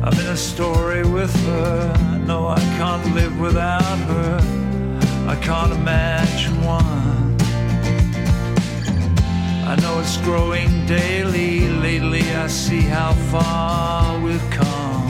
[0.00, 2.20] I'm in a story with her.
[2.24, 4.38] No, I can't live without her.
[5.28, 7.36] I can't imagine one.
[9.66, 11.68] I know it's growing daily.
[11.68, 15.08] Lately, I see how far we've come.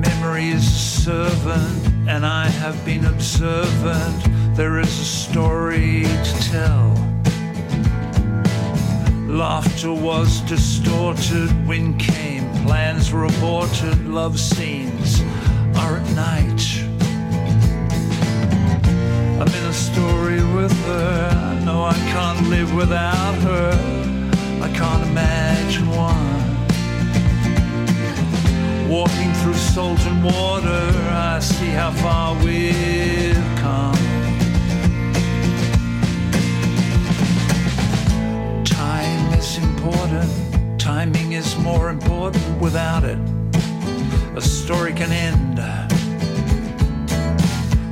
[0.00, 4.56] Memory is a servant, and I have been observant.
[4.56, 7.09] There is a story to tell.
[9.30, 15.22] Laughter was distorted, wind came, plans were aborted, love scenes
[15.76, 16.60] are at night.
[19.40, 21.30] I'm in a story with her.
[21.32, 23.70] I know I can't live without her.
[24.62, 26.50] I can't imagine one.
[28.90, 34.09] Walking through salt and water, I see how far we've come.
[39.80, 40.78] Important.
[40.78, 43.18] Timing is more important without it.
[44.36, 45.58] A story can end.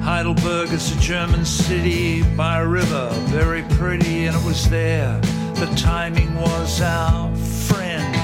[0.03, 5.19] Heidelberg is a German city by a river, very pretty, and it was there.
[5.55, 7.35] The timing was our
[7.69, 8.15] friend.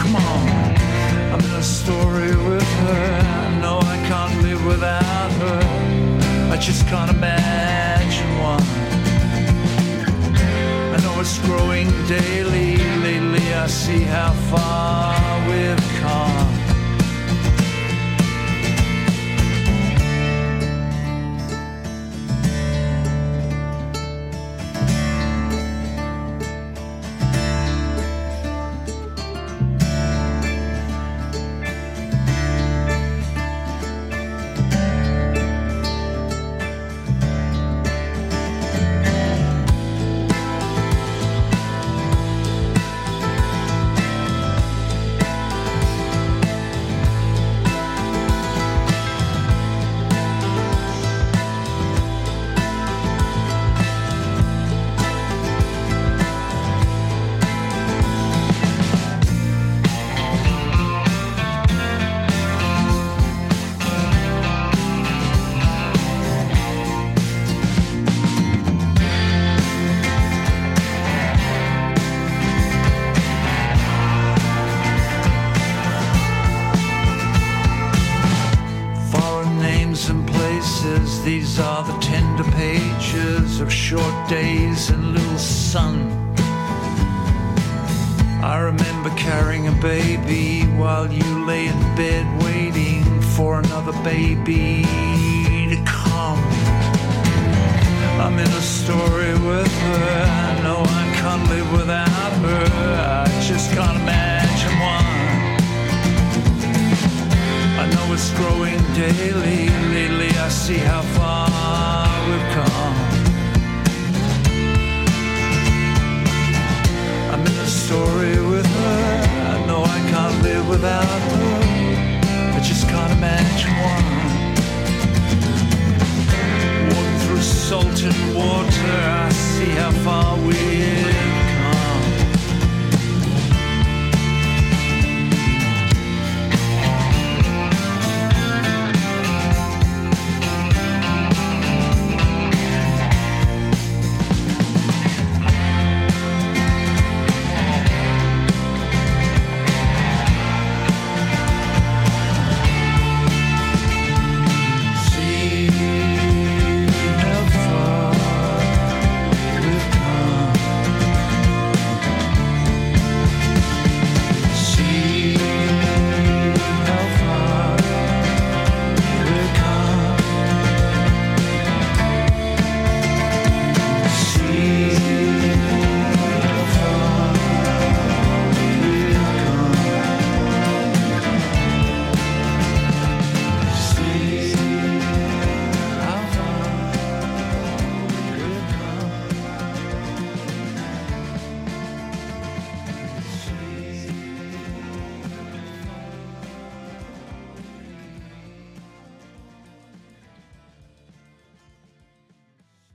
[0.00, 0.48] Come on,
[1.32, 3.60] I'm in a story with her.
[3.60, 6.52] Know I can't live without her.
[6.52, 8.87] I just can't imagine one.
[11.20, 12.76] It's growing daily.
[13.02, 16.37] Lately, I see how far we've come.